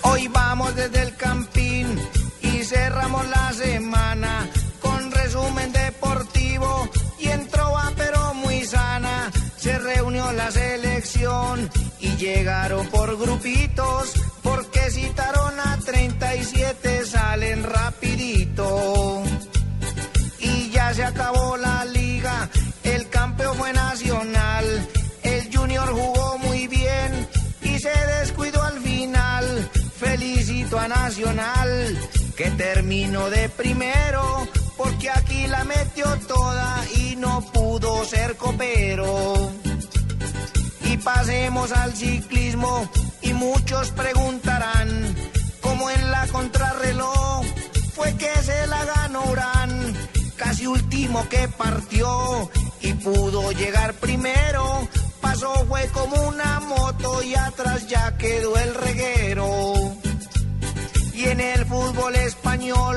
[0.03, 1.87] Hoy vamos desde el campín
[2.43, 4.49] y cerramos la semana
[4.81, 6.89] con resumen deportivo
[7.19, 9.31] y en trova pero muy sana.
[9.57, 19.22] Se reunió la selección y llegaron por grupitos porque citaron a 37 salen rapidito.
[32.43, 39.53] Que terminó de primero porque aquí la metió toda y no pudo ser copero.
[40.87, 42.91] Y pasemos al ciclismo
[43.21, 45.15] y muchos preguntarán
[45.61, 47.45] cómo en la contrarreloj
[47.95, 49.95] fue que se la ganó Urán,
[50.35, 52.51] casi último que partió
[52.81, 54.89] y pudo llegar primero.
[55.21, 60.03] Pasó fue como una moto y atrás ya quedó el reguero.
[61.23, 62.97] Y en el fútbol español,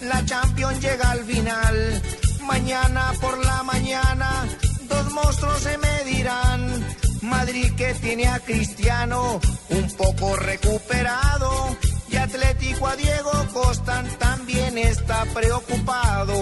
[0.00, 2.02] la Champions llega al final.
[2.42, 4.44] Mañana por la mañana,
[4.88, 6.84] dos monstruos se medirán.
[7.22, 11.76] Madrid que tiene a Cristiano un poco recuperado.
[12.10, 16.34] Y Atlético a Diego Costa también está preocupado.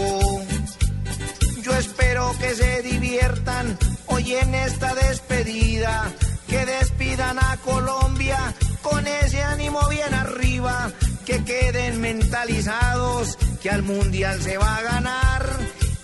[1.61, 6.11] Yo espero que se diviertan hoy en esta despedida,
[6.49, 10.91] que despidan a Colombia con ese ánimo bien arriba,
[11.29, 15.47] que queden mentalizados que al mundial se va a ganar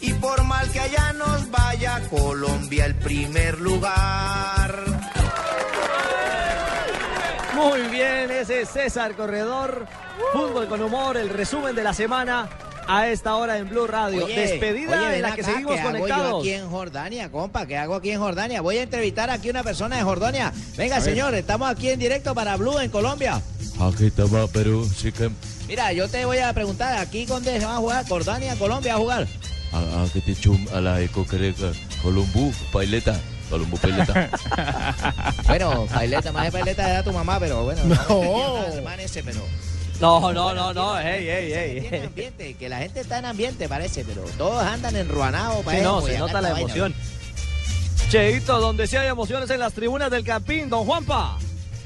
[0.01, 4.84] y por mal que allá nos vaya Colombia el primer lugar.
[7.55, 9.86] Muy bien, ese es César Corredor.
[10.34, 12.46] Fútbol con humor, el resumen de la semana
[12.86, 14.24] a esta hora en Blue Radio.
[14.24, 16.40] Oye, Despedida oye, en ven la que seguimos ¿qué hago yo conectados.
[16.43, 17.66] aquí en Jordania, compa?
[17.66, 18.61] ¿Qué hago aquí en Jordania?
[18.61, 20.52] Voy a entrevistar aquí a una persona de Jordania.
[20.77, 23.40] Venga, señor, estamos aquí en directo para Blue en Colombia.
[23.81, 25.31] Aquí estamos, pero sí que...
[25.66, 28.06] Mira, yo te voy a preguntar, ¿aquí dónde se va a jugar?
[28.06, 29.27] Jordania, Colombia a jugar.
[29.73, 31.73] A, a que te chum a la eco creca.
[32.02, 33.19] Columbu, paileta.
[33.51, 34.31] Columbu, paileta.
[35.47, 37.82] Bueno, paileta, más de paileta era tu mamá, pero bueno.
[37.85, 37.97] No.
[39.24, 39.40] pero...
[40.00, 41.80] No, no, no, no, hey, hey, hey.
[41.88, 45.58] Tiene ambiente, que la gente está en ambiente, parece, pero todos andan enruanados.
[45.58, 46.60] Sí, parece, no, se nota la vaina.
[46.60, 46.94] emoción.
[48.10, 51.38] Cheito, donde sí hay emociones en las tribunas del Campín, don Juanpa.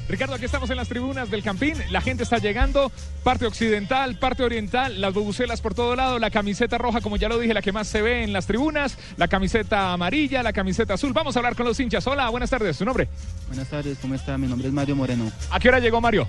[0.08, 1.74] Ricardo, aquí estamos en las tribunas del Campín.
[1.90, 2.90] La gente está llegando,
[3.22, 7.38] parte occidental, parte oriental, las bubucelas por todo lado, la camiseta roja, como ya lo
[7.38, 11.12] dije, la que más se ve en las tribunas, la camiseta amarilla, la camiseta azul.
[11.12, 12.06] Vamos a hablar con los hinchas.
[12.06, 12.78] Hola, buenas tardes.
[12.78, 13.06] ¿Su nombre?
[13.48, 14.38] Buenas tardes, ¿cómo está?
[14.38, 15.30] Mi nombre es Mario Moreno.
[15.50, 16.26] ¿A qué hora llegó Mario?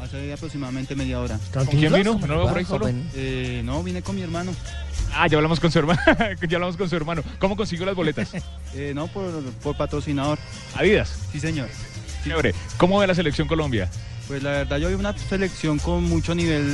[0.00, 1.38] Hace aproximadamente media hora.
[1.52, 2.18] ¿Con quién vino?
[2.18, 2.88] ¿No lo veo por ahí solo?
[3.14, 4.52] Eh, no, vine con mi hermano.
[5.12, 6.00] Ah, ya hablamos con su hermano.
[6.48, 7.22] ya hablamos con su hermano.
[7.38, 8.32] ¿Cómo consiguió las boletas?
[8.74, 9.24] Eh, no, por,
[9.62, 10.38] por patrocinador.
[10.76, 11.18] Adidas.
[11.32, 11.70] Sí, señor.
[12.22, 12.54] Chévere.
[12.76, 13.90] ¿Cómo ve la selección Colombia?
[14.28, 16.70] Pues la verdad, yo vi una selección con mucho nivel.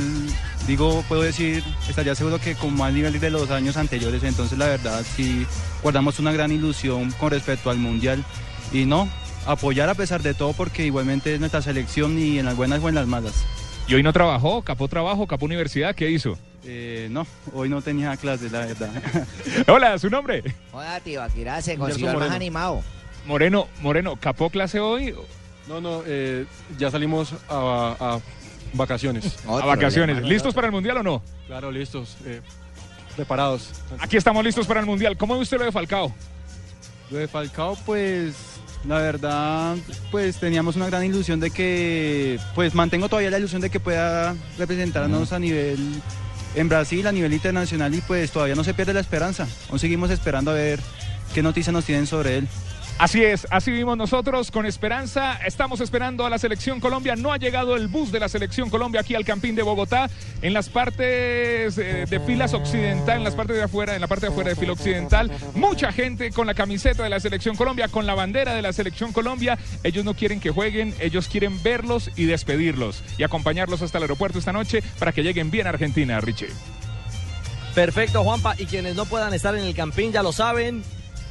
[0.67, 4.23] Digo, puedo decir, estaría seguro que con más nivel de los años anteriores.
[4.23, 5.47] Entonces, la verdad, sí
[5.81, 8.25] guardamos una gran ilusión con respecto al mundial.
[8.73, 9.07] Y no,
[9.45, 12.89] apoyar a pesar de todo, porque igualmente es nuestra selección y en las buenas o
[12.89, 13.45] en las malas.
[13.87, 14.61] ¿Y hoy no trabajó?
[14.63, 15.27] ¿Capó trabajo?
[15.27, 15.93] ¿Capó universidad?
[15.95, 16.37] ¿Qué hizo?
[16.63, 18.89] Eh, no, hoy no tenía clases, la verdad.
[19.67, 20.43] Hola, ¿su nombre?
[20.71, 22.81] Joda, tío, Akira se consiguió el más animado.
[23.27, 25.13] Moreno, Moreno, ¿capó clase hoy?
[25.67, 26.45] No, no, eh,
[26.77, 28.19] ya salimos a, a
[28.73, 29.37] vacaciones.
[29.47, 30.21] A vacaciones.
[30.23, 31.23] ¿Listos para el Mundial o no?
[31.47, 32.17] Claro, listos.
[32.25, 32.41] eh,
[33.15, 33.69] preparados.
[33.99, 35.15] Aquí estamos listos para el Mundial.
[35.17, 36.13] ¿Cómo ve usted lo de Falcao?
[37.11, 38.33] Lo de Falcao, pues,
[38.87, 39.75] la verdad,
[40.11, 44.35] pues teníamos una gran ilusión de que, pues mantengo todavía la ilusión de que pueda
[44.57, 46.01] representarnos a nivel
[46.55, 49.47] en Brasil, a nivel internacional y pues todavía no se pierde la esperanza.
[49.69, 50.79] Aún seguimos esperando a ver
[51.33, 52.47] qué noticias nos tienen sobre él.
[52.97, 55.37] Así es, así vivimos nosotros con esperanza.
[55.45, 57.17] Estamos esperando a la selección Colombia.
[57.17, 60.09] No ha llegado el bus de la selección Colombia aquí al Campín de Bogotá.
[60.41, 64.27] En las partes eh, de filas occidental, en las partes de afuera, en la parte
[64.27, 68.05] de afuera de fila occidental, mucha gente con la camiseta de la selección Colombia, con
[68.05, 69.57] la bandera de la selección Colombia.
[69.83, 74.39] Ellos no quieren que jueguen, ellos quieren verlos y despedirlos y acompañarlos hasta el aeropuerto
[74.39, 76.47] esta noche para que lleguen bien a Argentina, Richie.
[77.73, 78.55] Perfecto, Juanpa.
[78.57, 80.81] Y quienes no puedan estar en el Campín ya lo saben.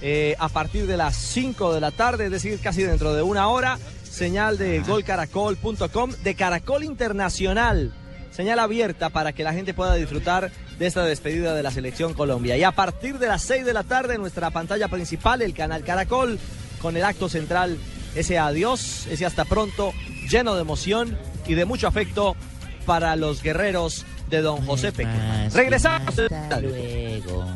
[0.06, 3.48] Eh, a partir de las 5 de la tarde, es decir, casi dentro de una
[3.48, 7.90] hora, señal de golcaracol.com de Caracol Internacional.
[8.30, 12.58] Señal abierta para que la gente pueda disfrutar de esta despedida de la selección Colombia.
[12.58, 16.38] Y a partir de las 6 de la tarde, nuestra pantalla principal, el canal Caracol,
[16.82, 17.78] con el acto central,
[18.14, 19.94] ese adiós, ese hasta pronto,
[20.28, 21.16] lleno de emoción
[21.46, 22.36] y de mucho afecto
[22.84, 25.50] para los guerreros de don José Pequeman.
[25.50, 26.18] Regresamos.
[26.18, 27.46] Hasta luego.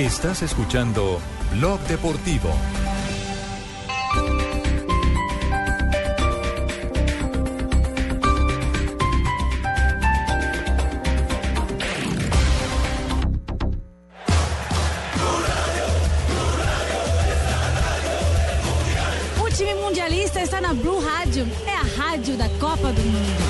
[0.00, 1.20] Estás escuchando
[1.52, 2.48] Blog Deportivo.
[19.38, 21.46] O time mundialista está na Blue Rádio.
[21.66, 23.49] É a rádio da Copa do Mundo.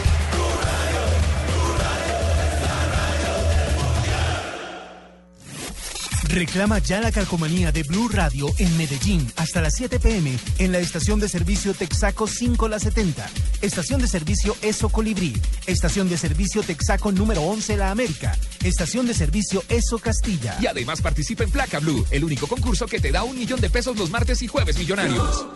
[6.33, 10.79] Reclama ya la calcomanía de Blue Radio en Medellín hasta las 7 pm en la
[10.79, 13.29] estación de servicio Texaco 5 La 70,
[13.63, 15.35] estación de servicio ESO Colibrí,
[15.67, 20.57] estación de servicio Texaco número 11 La América, estación de servicio ESO Castilla.
[20.61, 23.69] Y además participa en Placa Blue, el único concurso que te da un millón de
[23.69, 25.47] pesos los martes y jueves millonarios.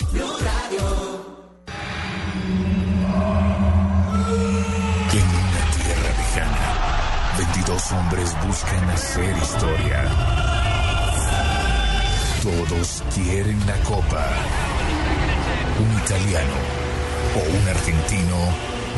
[5.13, 10.54] En una tierra lejana, 22 hombres buscan hacer historia.
[12.45, 14.23] Todos quieren la copa,
[15.81, 16.53] Un italiano
[17.37, 18.37] o un argentino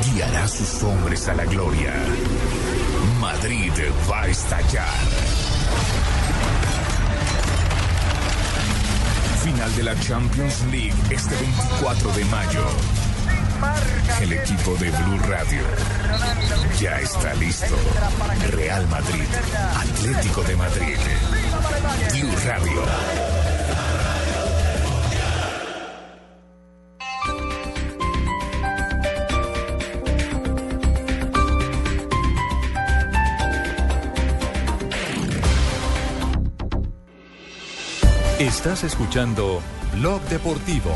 [0.05, 1.95] guiará a sus hombres a la gloria.
[3.21, 3.73] Madrid
[4.11, 4.99] va a estallar.
[9.45, 12.67] Final de la Champions League este 24 de mayo.
[14.21, 15.63] El equipo de Blue Radio
[16.81, 17.75] ya está listo.
[18.51, 19.27] Real Madrid,
[19.77, 20.97] Atlético de Madrid,
[22.13, 22.83] Blue Radio.
[38.39, 39.63] Estás escuchando
[39.95, 40.95] Blog Deportivo.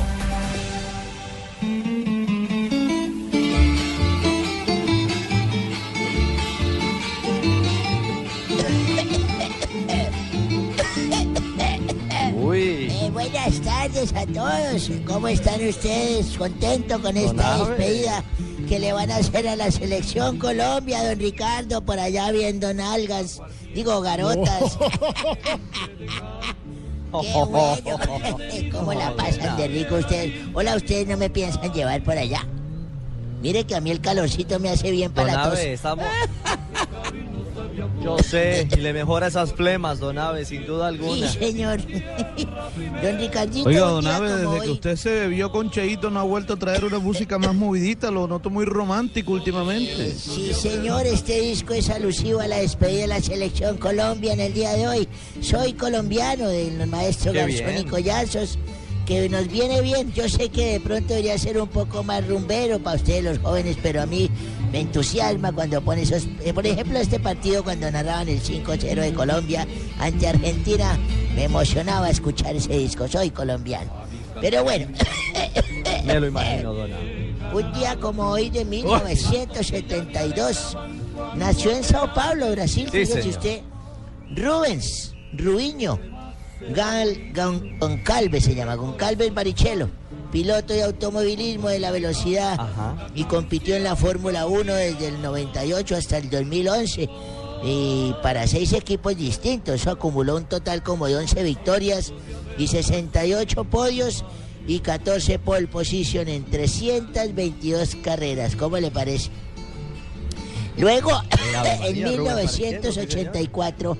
[13.80, 14.90] Tardes a todos.
[15.06, 16.36] ¿Cómo están ustedes?
[16.36, 18.22] ¿Contento con esta despedida
[18.68, 23.40] que le van a hacer a la selección Colombia, don Ricardo, por allá viendo nalgas?
[23.74, 24.78] Digo, garotas.
[27.22, 28.38] Qué bueno.
[28.78, 30.34] ¿Cómo la pasan de rico ustedes?
[30.52, 32.46] Hola, ustedes no me piensan llevar por allá.
[33.40, 35.44] Mire que a mí el calorcito me hace bien para.
[35.44, 36.04] Abe, estamos...
[38.02, 41.28] Yo sé, y le mejora esas flemas, don Abe, sin duda Sí, alguna.
[41.28, 41.80] señor.
[43.02, 46.54] Don Ricardito, Oiga, don Abe, desde que usted se bebió con Cheito no ha vuelto
[46.54, 50.12] a traer una música más movidita, lo noto muy romántico últimamente.
[50.12, 54.54] Sí, señor, este disco es alusivo a la despedida de la selección Colombia en el
[54.54, 55.08] día de hoy.
[55.40, 57.84] Soy colombiano del maestro Garzón y.
[57.84, 58.58] Collazos,
[59.10, 60.12] que nos viene bien.
[60.12, 63.76] Yo sé que de pronto debería ser un poco más rumbero para ustedes los jóvenes,
[63.82, 64.30] pero a mí
[64.70, 66.28] me entusiasma cuando pone esos...
[66.44, 69.66] eh, por ejemplo, este partido cuando narraban el 5-0 de Colombia
[69.98, 70.96] ante Argentina,
[71.34, 73.08] me emocionaba escuchar ese disco.
[73.08, 73.90] Soy colombiano.
[74.40, 74.86] Pero bueno,
[76.04, 77.34] Me lo imagino, don Abe.
[77.52, 80.78] un día como hoy de 1972,
[81.34, 83.60] nació en Sao Paulo, Brasil, Sí, fíjese usted,
[84.36, 85.98] Rubens Ruiño
[86.68, 89.88] Gal, Gon- Goncalves se llama, Goncalves Barichelo,
[90.30, 92.58] piloto de automovilismo de la velocidad
[93.14, 97.08] y compitió en la Fórmula 1 desde el 98 hasta el 2011
[97.64, 99.74] y para seis equipos distintos.
[99.74, 102.12] Eso acumuló un total como de 11 victorias
[102.58, 104.24] y 68 podios
[104.66, 108.54] y 14 pole position en 322 carreras.
[108.54, 109.30] ¿Cómo le parece?
[110.76, 113.98] Luego, en María, Rubén 1984,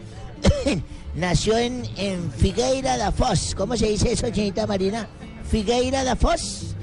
[1.14, 3.54] nació en, en Figueira da Foz.
[3.54, 5.08] ¿Cómo se dice eso, señorita Marina?
[5.50, 6.74] Figueira da Foz.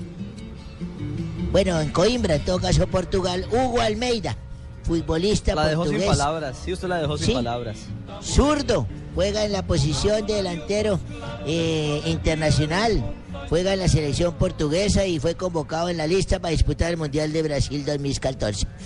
[1.52, 3.46] Bueno, en Coimbra, en todo caso, Portugal.
[3.52, 4.36] Hugo Almeida,
[4.84, 6.18] futbolista La dejó sin portugués.
[6.18, 7.34] palabras, sí, usted la dejó sin Sí.
[7.34, 7.78] palabras.
[8.22, 8.86] Zurdo,
[9.16, 11.00] juega en la posición de delantero
[11.46, 13.14] eh, internacional.
[13.50, 17.32] Juega en la selección portuguesa y fue convocado en la lista para disputar el Mundial
[17.32, 18.68] de Brasil 2014.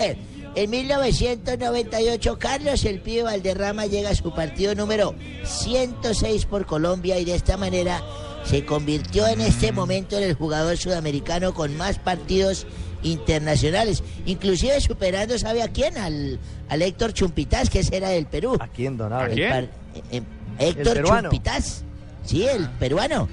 [0.54, 5.14] en 1998, Carlos El Pibe Valderrama llega a su partido número
[5.44, 8.02] 106 por Colombia y de esta manera
[8.44, 12.66] se convirtió en este momento en el jugador sudamericano con más partidos
[13.02, 15.96] internacionales, inclusive superando, ¿sabe a quién?
[15.96, 18.56] Al, al Héctor Chumpitaz, que ese era del Perú.
[18.60, 19.50] ¿A quién, don El quién?
[19.50, 20.22] par- eh, eh,
[20.58, 21.30] Héctor peruano?
[21.30, 21.82] Chumpitaz,
[22.24, 23.28] sí, el peruano.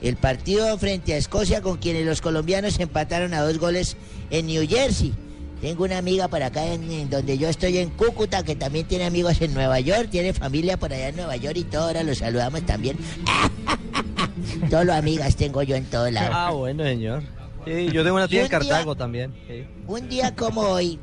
[0.00, 3.96] El partido frente a Escocia con quienes los colombianos empataron a dos goles
[4.30, 5.14] en New Jersey.
[5.62, 9.04] Tengo una amiga por acá en, en donde yo estoy en Cúcuta que también tiene
[9.06, 12.18] amigos en Nueva York, tiene familia por allá en Nueva York y todo, ahora los
[12.18, 12.98] saludamos también.
[14.70, 16.30] Todos los amigas tengo yo en todo lado.
[16.32, 17.22] Ah, bueno, señor.
[17.64, 19.32] Sí, yo tengo una tía en día- Cartago también.
[19.48, 19.64] sí.
[19.86, 20.98] Un día como hoy,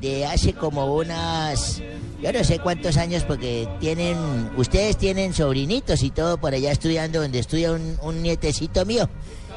[0.00, 1.82] de hace como unas,
[2.22, 4.16] yo no sé cuántos años, porque tienen,
[4.56, 9.08] ustedes tienen sobrinitos y todo por allá estudiando, donde estudia un, un nietecito mío.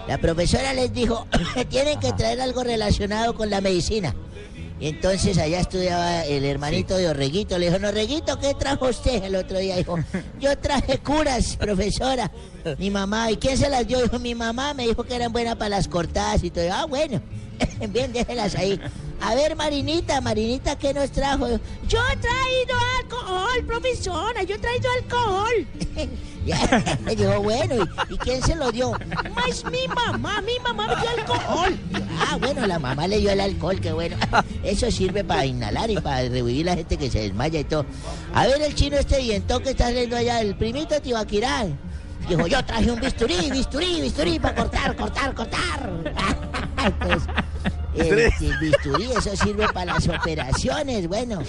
[0.07, 1.27] La profesora les dijo,
[1.69, 4.15] tienen que traer algo relacionado con la medicina.
[4.79, 7.59] Y entonces allá estudiaba el hermanito de Orreguito.
[7.59, 9.23] Le dijo, "No, Orreguito, ¿qué trajo usted?
[9.23, 9.99] El otro día dijo,
[10.39, 12.31] yo traje curas, profesora.
[12.79, 14.01] Mi mamá, ¿y quién se las dio?
[14.01, 16.65] Dijo, mi mamá me dijo que eran buenas para las cortadas y todo.
[16.73, 17.21] Ah, bueno,
[17.89, 18.81] bien, déjelas ahí.
[19.21, 21.47] A ver, Marinita, Marinita, ¿qué nos trajo?
[21.87, 25.67] Yo he traído alcohol, profesora, yo he traído alcohol.
[26.43, 28.93] Ya, dijo, bueno, ¿y, quién se lo dio?
[29.35, 31.77] Más mi mamá, mi mamá me dio alcohol.
[32.17, 34.17] Ah, bueno, la mamá le dio el alcohol, qué bueno.
[34.63, 37.85] Eso sirve para inhalar y para revivir la gente que se desmaya y todo.
[38.33, 41.67] A ver, el chino este dientón que está saliendo allá, el primito Tibaquirá.
[42.27, 45.91] Dijo, yo traje un bisturí, bisturí, bisturí para cortar, cortar, cortar.
[46.83, 47.29] Entonces,
[47.95, 51.41] el, el bisturí, eso sirve para las operaciones, bueno.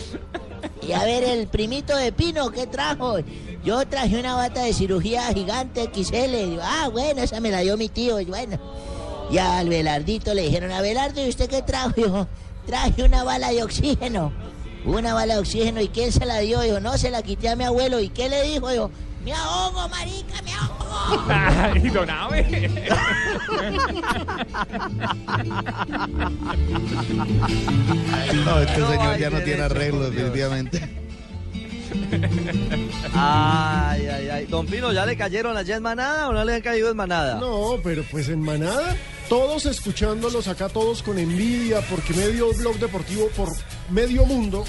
[0.86, 3.16] Y a ver, el primito de Pino, ¿qué trajo?
[3.64, 6.58] Yo traje una bata de cirugía gigante XL.
[6.60, 8.20] Ah, bueno, esa me la dio mi tío.
[8.20, 8.58] Y bueno.
[9.30, 11.90] Y al Belardito le dijeron, Abelardo, ¿y usted qué trajo?
[11.96, 12.26] Dijo,
[12.66, 14.32] traje una bala de oxígeno.
[14.84, 15.80] Una bala de oxígeno.
[15.80, 16.60] ¿Y quién se la dio?
[16.60, 18.00] Dijo, no, se la quité a mi abuelo.
[18.00, 18.68] ¿Y qué le dijo?
[18.68, 18.90] Dijo,
[19.24, 21.24] me ahogo, marica, me ahogo.
[21.28, 22.70] Ay, don Abe.
[28.44, 31.02] No, este señor ya no tiene arreglo, definitivamente.
[33.14, 34.46] Ay, ay, ay.
[34.46, 37.36] Don Pino, ¿ya le cayeron allá en manada o no le han caído en manada?
[37.38, 38.96] No, pero pues en manada,
[39.28, 43.48] todos escuchándolos acá, todos con envidia, porque medio blog deportivo por
[43.90, 44.64] medio mundo